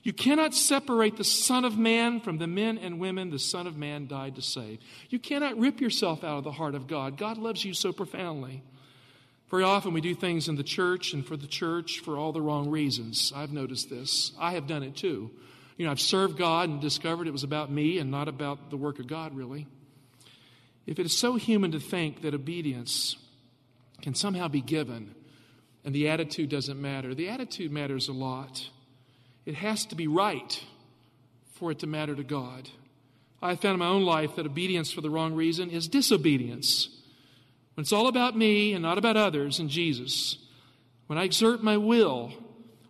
You 0.04 0.12
cannot 0.12 0.54
separate 0.54 1.16
the 1.16 1.24
Son 1.24 1.64
of 1.64 1.78
Man 1.78 2.20
from 2.20 2.38
the 2.38 2.46
men 2.46 2.78
and 2.78 3.00
women 3.00 3.30
the 3.30 3.38
Son 3.38 3.66
of 3.66 3.76
Man 3.76 4.06
died 4.06 4.36
to 4.36 4.42
save. 4.42 4.78
You 5.08 5.18
cannot 5.18 5.58
rip 5.58 5.80
yourself 5.80 6.22
out 6.22 6.38
of 6.38 6.44
the 6.44 6.52
heart 6.52 6.74
of 6.74 6.86
God. 6.86 7.16
God 7.16 7.38
loves 7.38 7.64
you 7.64 7.74
so 7.74 7.92
profoundly. 7.92 8.62
Very 9.54 9.62
often 9.62 9.92
we 9.92 10.00
do 10.00 10.16
things 10.16 10.48
in 10.48 10.56
the 10.56 10.64
church 10.64 11.12
and 11.12 11.24
for 11.24 11.36
the 11.36 11.46
church 11.46 12.00
for 12.00 12.18
all 12.18 12.32
the 12.32 12.42
wrong 12.42 12.70
reasons. 12.70 13.32
I've 13.36 13.52
noticed 13.52 13.88
this. 13.88 14.32
I 14.36 14.54
have 14.54 14.66
done 14.66 14.82
it 14.82 14.96
too. 14.96 15.30
You 15.76 15.86
know, 15.86 15.92
I've 15.92 16.00
served 16.00 16.36
God 16.36 16.68
and 16.68 16.80
discovered 16.80 17.28
it 17.28 17.30
was 17.30 17.44
about 17.44 17.70
me 17.70 17.98
and 17.98 18.10
not 18.10 18.26
about 18.26 18.70
the 18.70 18.76
work 18.76 18.98
of 18.98 19.06
God, 19.06 19.32
really. 19.32 19.68
If 20.88 20.98
it 20.98 21.06
is 21.06 21.16
so 21.16 21.36
human 21.36 21.70
to 21.70 21.78
think 21.78 22.22
that 22.22 22.34
obedience 22.34 23.16
can 24.02 24.16
somehow 24.16 24.48
be 24.48 24.60
given 24.60 25.14
and 25.84 25.94
the 25.94 26.08
attitude 26.08 26.48
doesn't 26.48 26.82
matter, 26.82 27.14
the 27.14 27.28
attitude 27.28 27.70
matters 27.70 28.08
a 28.08 28.12
lot. 28.12 28.68
It 29.46 29.54
has 29.54 29.86
to 29.86 29.94
be 29.94 30.08
right 30.08 30.64
for 31.52 31.70
it 31.70 31.78
to 31.78 31.86
matter 31.86 32.16
to 32.16 32.24
God. 32.24 32.70
I 33.40 33.54
found 33.54 33.74
in 33.74 33.78
my 33.78 33.86
own 33.86 34.02
life 34.02 34.34
that 34.34 34.46
obedience 34.46 34.90
for 34.90 35.00
the 35.00 35.10
wrong 35.10 35.32
reason 35.32 35.70
is 35.70 35.86
disobedience. 35.86 36.88
When 37.74 37.82
it's 37.82 37.92
all 37.92 38.06
about 38.06 38.36
me 38.36 38.72
and 38.72 38.82
not 38.82 38.98
about 38.98 39.16
others 39.16 39.58
and 39.58 39.68
Jesus, 39.68 40.38
when 41.06 41.18
I 41.18 41.24
exert 41.24 41.62
my 41.62 41.76
will 41.76 42.32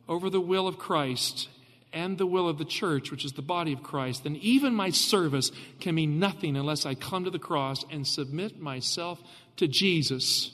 over 0.08 0.28
the 0.28 0.40
will 0.40 0.68
of 0.68 0.78
Christ 0.78 1.48
and 1.92 2.18
the 2.18 2.26
will 2.26 2.48
of 2.48 2.58
the 2.58 2.64
church, 2.64 3.10
which 3.10 3.24
is 3.24 3.32
the 3.32 3.42
body 3.42 3.72
of 3.72 3.82
Christ, 3.82 4.24
then 4.24 4.36
even 4.36 4.74
my 4.74 4.90
service 4.90 5.50
can 5.80 5.94
mean 5.94 6.18
nothing 6.18 6.56
unless 6.56 6.84
I 6.84 6.94
come 6.94 7.24
to 7.24 7.30
the 7.30 7.38
cross 7.38 7.84
and 7.90 8.06
submit 8.06 8.60
myself 8.60 9.22
to 9.56 9.68
Jesus. 9.68 10.50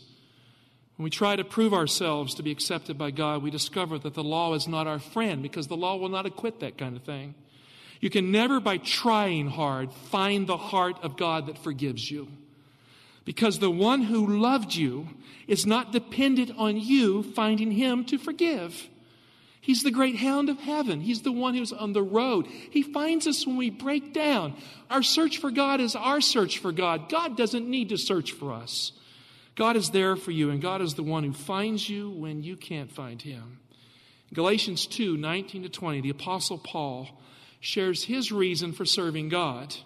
When 0.97 1.05
we 1.05 1.11
try 1.11 1.35
to 1.35 1.45
prove 1.45 1.73
ourselves 1.73 2.35
to 2.35 2.43
be 2.43 2.51
accepted 2.51 2.99
by 2.99 3.11
God, 3.11 3.43
we 3.43 3.51
discover 3.51 3.99
that 3.99 4.15
the 4.15 4.23
law 4.23 4.53
is 4.55 4.69
not 4.69 4.87
our 4.87 4.99
friend 4.99 5.43
because 5.43 5.67
the 5.67 5.77
law 5.77 5.97
will 5.97 6.11
not 6.11 6.27
acquit 6.27 6.61
that 6.61 6.77
kind 6.77 6.95
of 6.95 7.03
thing. 7.03 7.35
You 8.01 8.11
can 8.11 8.31
never, 8.31 8.61
by 8.61 8.77
trying 8.77 9.49
hard, 9.49 9.93
find 9.93 10.47
the 10.47 10.57
heart 10.57 10.97
of 11.03 11.17
God 11.17 11.47
that 11.47 11.59
forgives 11.59 12.11
you. 12.11 12.29
Because 13.25 13.59
the 13.59 13.71
one 13.71 14.03
who 14.03 14.39
loved 14.39 14.75
you 14.75 15.09
is 15.47 15.67
not 15.67 15.93
dependent 15.93 16.53
on 16.57 16.77
you 16.77 17.23
finding 17.23 17.73
him 17.73 18.05
to 18.07 18.19
forgive. 18.19 18.89
He's 19.61 19.83
the 19.83 19.91
great 19.91 20.17
hound 20.17 20.49
of 20.49 20.59
heaven. 20.59 21.01
He's 21.01 21.23
the 21.23 21.33
one 21.33 21.55
who's 21.55 21.73
on 21.73 21.93
the 21.93 22.03
road. 22.03 22.47
He 22.47 22.83
finds 22.83 23.27
us 23.27 23.47
when 23.47 23.57
we 23.57 23.69
break 23.69 24.15
down. 24.15 24.57
Our 24.89 25.03
search 25.03 25.39
for 25.39 25.51
God 25.51 25.81
is 25.81 25.95
our 25.95 26.21
search 26.21 26.59
for 26.59 26.73
God. 26.73 27.11
God 27.11 27.37
doesn't 27.37 27.69
need 27.69 27.91
to 27.91 27.99
search 27.99 28.33
for 28.33 28.53
us. 28.53 28.93
God 29.57 29.77
is 29.77 29.91
there 29.91 30.17
for 30.17 30.31
you, 30.31 30.49
and 30.51 30.63
God 30.63 30.81
is 30.81 30.95
the 30.95 31.03
one 31.03 31.25
who 31.25 31.35
finds 31.35 31.89
you 31.89 32.09
when 32.11 32.43
you 32.43 32.57
can't 32.57 32.91
find 32.91 33.21
him. 33.21 33.59
Galatians 34.33 34.87
2 34.87 35.19
19 35.19 35.65
to 35.65 35.69
20, 35.69 36.01
the 36.01 36.11
Apostle 36.11 36.57
Paul 36.57 37.09
shares 37.61 38.05
his 38.05 38.33
reason 38.33 38.73
for 38.73 38.87
serving 38.87 39.29
God. 39.29 39.77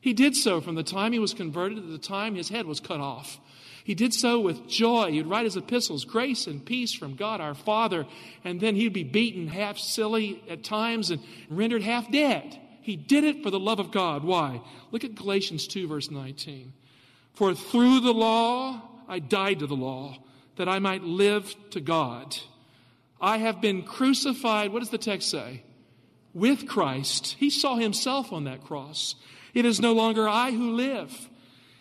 He 0.00 0.12
did 0.12 0.34
so 0.34 0.60
from 0.60 0.74
the 0.74 0.82
time 0.82 1.12
he 1.12 1.18
was 1.18 1.34
converted 1.34 1.76
to 1.76 1.82
the 1.82 1.98
time 1.98 2.34
his 2.34 2.48
head 2.48 2.66
was 2.66 2.80
cut 2.80 3.00
off. 3.00 3.38
He 3.84 3.94
did 3.94 4.14
so 4.14 4.40
with 4.40 4.68
joy. 4.68 5.10
He'd 5.10 5.26
write 5.26 5.44
his 5.44 5.56
epistles, 5.56 6.04
grace 6.04 6.46
and 6.46 6.64
peace 6.64 6.92
from 6.92 7.16
God 7.16 7.40
our 7.40 7.54
Father, 7.54 8.06
and 8.44 8.60
then 8.60 8.76
he'd 8.76 8.92
be 8.92 9.04
beaten 9.04 9.48
half 9.48 9.78
silly 9.78 10.42
at 10.48 10.62
times 10.64 11.10
and 11.10 11.22
rendered 11.48 11.82
half 11.82 12.10
dead. 12.10 12.58
He 12.82 12.96
did 12.96 13.24
it 13.24 13.42
for 13.42 13.50
the 13.50 13.60
love 13.60 13.80
of 13.80 13.90
God. 13.90 14.24
Why? 14.24 14.60
Look 14.90 15.04
at 15.04 15.14
Galatians 15.14 15.66
2, 15.66 15.88
verse 15.88 16.10
19. 16.10 16.72
For 17.34 17.54
through 17.54 18.00
the 18.00 18.14
law 18.14 18.82
I 19.08 19.18
died 19.18 19.58
to 19.60 19.66
the 19.66 19.76
law, 19.76 20.18
that 20.56 20.68
I 20.68 20.78
might 20.78 21.02
live 21.02 21.54
to 21.70 21.80
God. 21.80 22.36
I 23.20 23.38
have 23.38 23.60
been 23.60 23.82
crucified, 23.82 24.72
what 24.72 24.80
does 24.80 24.90
the 24.90 24.98
text 24.98 25.30
say? 25.30 25.62
With 26.34 26.68
Christ. 26.68 27.36
He 27.38 27.50
saw 27.50 27.76
himself 27.76 28.32
on 28.32 28.44
that 28.44 28.64
cross. 28.64 29.14
It 29.54 29.64
is 29.64 29.80
no 29.80 29.92
longer 29.92 30.28
I 30.28 30.52
who 30.52 30.72
live 30.72 31.30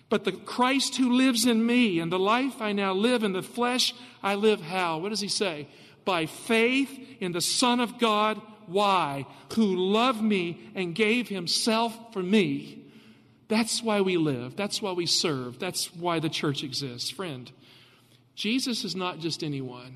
but 0.09 0.23
the 0.23 0.31
Christ 0.31 0.97
who 0.97 1.13
lives 1.13 1.45
in 1.45 1.65
me 1.65 1.99
and 1.99 2.11
the 2.11 2.19
life 2.19 2.61
I 2.61 2.73
now 2.73 2.93
live 2.93 3.23
in 3.23 3.31
the 3.31 3.43
flesh, 3.43 3.93
I 4.21 4.35
live 4.35 4.59
how? 4.59 4.97
What 4.97 5.09
does 5.09 5.21
he 5.21 5.27
say? 5.27 5.67
By 6.03 6.25
faith 6.25 6.89
in 7.19 7.31
the 7.31 7.41
Son 7.41 7.79
of 7.79 7.99
God. 7.99 8.41
Why? 8.65 9.27
Who 9.53 9.75
loved 9.75 10.21
me 10.21 10.71
and 10.75 10.95
gave 10.95 11.29
himself 11.29 11.95
for 12.11 12.23
me. 12.23 12.83
That's 13.47 13.81
why 13.81 14.01
we 14.01 14.17
live. 14.17 14.55
That's 14.55 14.81
why 14.81 14.91
we 14.91 15.05
serve. 15.05 15.59
That's 15.59 15.93
why 15.93 16.19
the 16.19 16.29
church 16.29 16.63
exists. 16.63 17.09
Friend, 17.09 17.51
Jesus 18.35 18.83
is 18.83 18.95
not 18.95 19.19
just 19.19 19.43
anyone. 19.43 19.95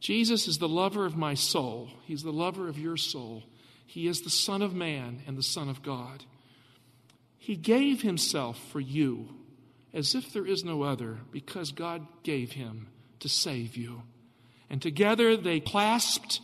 Jesus 0.00 0.48
is 0.48 0.58
the 0.58 0.68
lover 0.68 1.06
of 1.06 1.16
my 1.16 1.34
soul. 1.34 1.90
He's 2.04 2.22
the 2.22 2.32
lover 2.32 2.68
of 2.68 2.78
your 2.78 2.96
soul. 2.96 3.44
He 3.86 4.08
is 4.08 4.22
the 4.22 4.30
Son 4.30 4.62
of 4.62 4.74
Man 4.74 5.22
and 5.26 5.36
the 5.36 5.42
Son 5.44 5.68
of 5.68 5.82
God. 5.82 6.24
He 7.42 7.56
gave 7.56 8.02
himself 8.02 8.56
for 8.70 8.78
you 8.78 9.28
as 9.92 10.14
if 10.14 10.32
there 10.32 10.46
is 10.46 10.62
no 10.62 10.84
other 10.84 11.18
because 11.32 11.72
God 11.72 12.06
gave 12.22 12.52
him 12.52 12.86
to 13.18 13.28
save 13.28 13.76
you. 13.76 14.04
And 14.70 14.80
together 14.80 15.36
they 15.36 15.58
clasped 15.58 16.40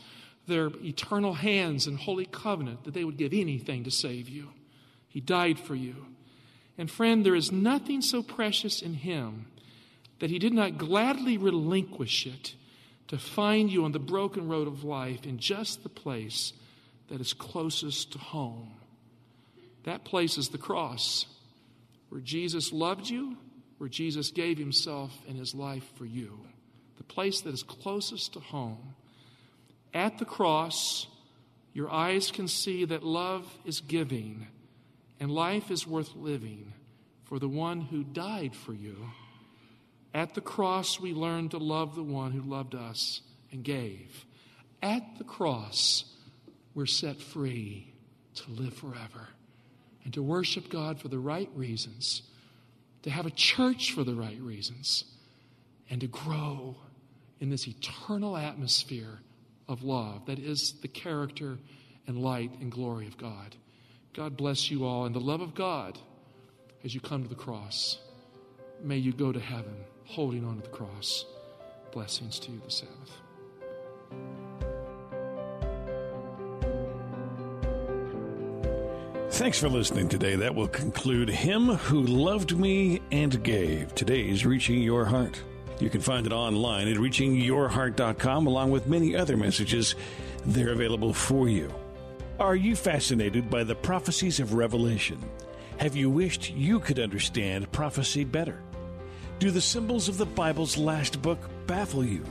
their 0.49 0.73
eternal 0.83 1.35
hands 1.35 1.87
in 1.87 1.99
holy 1.99 2.27
covenant 2.27 2.83
that 2.83 2.95
they 2.95 3.05
would 3.05 3.17
give 3.17 3.33
anything 3.33 3.85
to 3.85 3.93
save 3.93 4.29
you. 4.29 4.49
He 5.07 5.21
died 5.21 5.61
for 5.61 5.77
you. 5.77 6.05
And 6.77 6.91
friend, 6.91 7.25
there 7.25 7.37
is 7.37 7.53
nothing 7.53 8.03
so 8.03 8.21
precious 8.21 8.83
in 8.83 8.95
him 8.95 9.47
that 10.19 10.31
he 10.31 10.41
did 10.41 10.53
not 10.53 10.79
gladly 10.79 11.39
relinquish 11.39 12.27
it 12.27 12.57
to 13.07 13.19
find 13.19 13.71
you 13.71 13.85
on 13.85 13.93
the 13.93 14.01
broken 14.01 14.49
road 14.49 14.67
of 14.67 14.83
life 14.83 15.25
in 15.25 15.39
just 15.39 15.85
the 15.85 15.89
place 15.89 16.55
that 17.07 17.21
is 17.21 17.35
closest 17.35 18.11
to 18.15 18.19
home. 18.19 18.73
That 19.85 20.05
place 20.05 20.39
is 20.39 20.49
the 20.49 20.59
cross, 20.59 21.27
where 22.09 22.21
Jesus 22.21 22.73
loved 22.73 23.09
you, 23.09 23.37
where 23.79 23.89
Jesus 23.89 24.31
gave 24.31 24.59
himself 24.59 25.13
and 25.29 25.39
his 25.39 25.55
life 25.55 25.85
for 25.95 26.05
you. 26.05 26.41
The 26.97 27.05
place 27.05 27.41
that 27.43 27.55
is 27.55 27.63
closest 27.63 28.35
to 28.35 28.41
home. 28.41 28.95
At 29.95 30.19
the 30.19 30.25
cross, 30.25 31.07
your 31.73 31.91
eyes 31.91 32.31
can 32.31 32.49
see 32.49 32.85
that 32.87 33.05
love 33.05 33.47
is 33.65 33.81
giving 33.81 34.49
and 35.21 35.31
life 35.31 35.71
is 35.71 35.87
worth 35.87 36.15
living 36.15 36.73
for 37.25 37.39
the 37.39 37.49
one 37.49 37.81
who 37.81 38.05
died 38.05 38.55
for 38.55 38.73
you. 38.73 39.11
At 40.15 40.35
the 40.35 40.41
cross, 40.41 40.99
we 40.99 41.13
learn 41.13 41.49
to 41.51 41.59
love 41.59 41.95
the 41.95 42.03
one 42.03 42.33
who 42.33 42.43
loved 42.43 42.75
us 42.75 43.21
and 43.53 43.63
gave. 43.63 44.25
At 44.83 45.19
the 45.19 45.25
cross, 45.25 46.05
we're 46.75 46.87
set 46.87 47.21
free 47.21 47.93
to 48.35 48.51
live 48.51 48.75
forever 48.75 49.29
and 50.05 50.15
to 50.15 50.23
worship 50.23 50.69
God 50.69 51.01
for 51.01 51.09
the 51.09 51.19
right 51.19 51.51
reasons, 51.55 52.23
to 53.03 53.11
have 53.11 53.27
a 53.27 53.31
church 53.31 53.93
for 53.93 54.05
the 54.05 54.15
right 54.15 54.41
reasons, 54.41 55.05
and 55.91 56.01
to 56.01 56.07
grow 56.07 56.77
in 57.41 57.51
this 57.51 57.67
eternal 57.69 58.37
atmosphere 58.37 59.21
of 59.69 59.83
love 59.83 60.27
that 60.27 60.39
is 60.39 60.75
the 60.83 60.89
character 60.89 61.59
and 62.07 62.19
light 62.19 62.51
and 62.61 62.73
glory 62.73 63.07
of 63.07 63.19
God. 63.19 63.55
God 64.15 64.37
bless 64.37 64.71
you 64.71 64.85
all. 64.85 65.05
And 65.05 65.15
the 65.15 65.21
love 65.21 65.41
of 65.41 65.55
God 65.55 65.99
as 66.85 66.95
you 66.95 67.01
come 67.01 67.23
to 67.23 67.29
the 67.29 67.35
cross. 67.35 67.99
May 68.83 68.97
you 68.97 69.13
go 69.13 69.33
to 69.33 69.41
heaven 69.41 69.77
holding 70.05 70.45
on 70.45 70.57
to 70.57 70.63
the 70.63 70.69
cross. 70.69 71.25
Blessings 71.93 72.39
to 72.41 72.53
you 72.53 72.61
this 72.65 72.77
Sabbath. 72.77 74.38
Thanks 79.39 79.61
for 79.61 79.69
listening 79.69 80.09
today. 80.09 80.35
That 80.35 80.57
will 80.57 80.67
conclude 80.67 81.29
Him 81.29 81.69
Who 81.69 82.03
Loved 82.03 82.59
Me 82.59 83.01
and 83.13 83.41
Gave. 83.45 83.95
Today's 83.95 84.45
Reaching 84.45 84.83
Your 84.83 85.05
Heart. 85.05 85.41
You 85.79 85.89
can 85.89 86.01
find 86.01 86.27
it 86.27 86.33
online 86.33 86.89
at 86.89 86.97
reachingyourheart.com 86.97 88.49
along 88.49 88.73
with 88.73 88.89
many 88.89 89.15
other 89.15 89.37
messages. 89.37 89.95
They're 90.45 90.73
available 90.73 91.13
for 91.13 91.49
you. 91.49 91.73
Are 92.41 92.57
you 92.57 92.75
fascinated 92.75 93.49
by 93.49 93.63
the 93.63 93.77
prophecies 93.77 94.41
of 94.41 94.55
Revelation? 94.55 95.21
Have 95.77 95.95
you 95.95 96.11
wished 96.11 96.51
you 96.51 96.81
could 96.81 96.99
understand 96.99 97.71
prophecy 97.71 98.25
better? 98.25 98.61
Do 99.39 99.53
the 99.53 99.61
symbols 99.61 100.09
of 100.09 100.19
the 100.19 100.27
Bible's 100.27 100.77
last 100.77 101.23
book 101.23 101.39
baffle 101.69 102.05
you? 102.05 102.25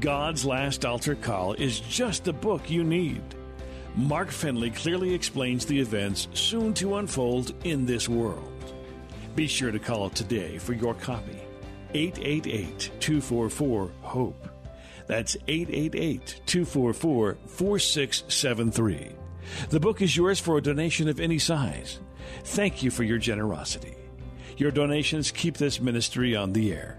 God's 0.00 0.44
Last 0.44 0.84
Altar 0.84 1.14
Call 1.14 1.54
is 1.54 1.80
just 1.80 2.24
the 2.24 2.34
book 2.34 2.68
you 2.68 2.84
need. 2.84 3.22
Mark 3.96 4.30
Finley 4.30 4.70
clearly 4.70 5.12
explains 5.12 5.66
the 5.66 5.80
events 5.80 6.28
soon 6.32 6.72
to 6.74 6.96
unfold 6.96 7.54
in 7.64 7.86
this 7.86 8.08
world. 8.08 8.52
Be 9.34 9.46
sure 9.46 9.70
to 9.70 9.78
call 9.78 10.10
today 10.10 10.58
for 10.58 10.72
your 10.72 10.94
copy. 10.94 11.40
888 11.92 12.90
244 13.00 13.90
HOPE. 14.02 14.48
That's 15.06 15.36
888 15.48 16.40
244 16.46 17.38
4673. 17.46 19.10
The 19.70 19.80
book 19.80 20.02
is 20.02 20.16
yours 20.16 20.38
for 20.38 20.56
a 20.56 20.62
donation 20.62 21.08
of 21.08 21.18
any 21.18 21.38
size. 21.38 21.98
Thank 22.44 22.82
you 22.82 22.92
for 22.92 23.02
your 23.02 23.18
generosity. 23.18 23.96
Your 24.56 24.70
donations 24.70 25.32
keep 25.32 25.56
this 25.56 25.80
ministry 25.80 26.36
on 26.36 26.52
the 26.52 26.72
air. 26.72 26.98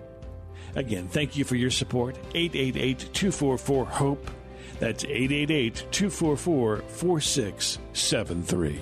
Again, 0.75 1.07
thank 1.07 1.37
you 1.37 1.45
for 1.45 1.55
your 1.55 1.71
support. 1.71 2.17
888 2.33 2.99
244 3.13 3.85
HOPE. 3.85 4.31
That's 4.81 5.03
888 5.05 5.85
244 5.91 6.77
4673. 6.87 8.79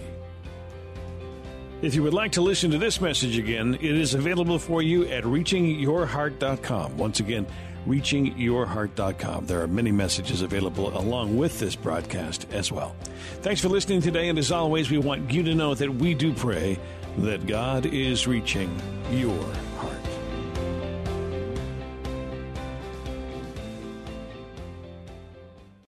If 1.81 1.93
you 1.93 2.03
would 2.03 2.13
like 2.13 2.31
to 2.31 2.41
listen 2.41 2.71
to 2.71 2.77
this 2.77 3.01
message 3.01 3.37
again, 3.37 3.73
it 3.75 3.83
is 3.83 4.13
available 4.13 4.57
for 4.59 4.81
you 4.81 5.05
at 5.07 5.25
reachingyourheart.com. 5.25 6.95
Once 6.95 7.19
again, 7.19 7.45
reachingyourheart.com. 7.85 9.45
There 9.45 9.61
are 9.61 9.67
many 9.67 9.91
messages 9.91 10.41
available 10.41 10.97
along 10.97 11.37
with 11.37 11.59
this 11.59 11.75
broadcast 11.75 12.47
as 12.51 12.71
well. 12.71 12.95
Thanks 13.41 13.59
for 13.59 13.67
listening 13.67 14.01
today, 14.01 14.29
and 14.29 14.39
as 14.39 14.53
always, 14.53 14.89
we 14.89 14.99
want 14.99 15.29
you 15.29 15.43
to 15.43 15.53
know 15.53 15.73
that 15.73 15.93
we 15.93 16.13
do 16.13 16.33
pray 16.33 16.79
that 17.17 17.45
God 17.45 17.85
is 17.85 18.25
reaching 18.25 18.73
your 19.11 19.43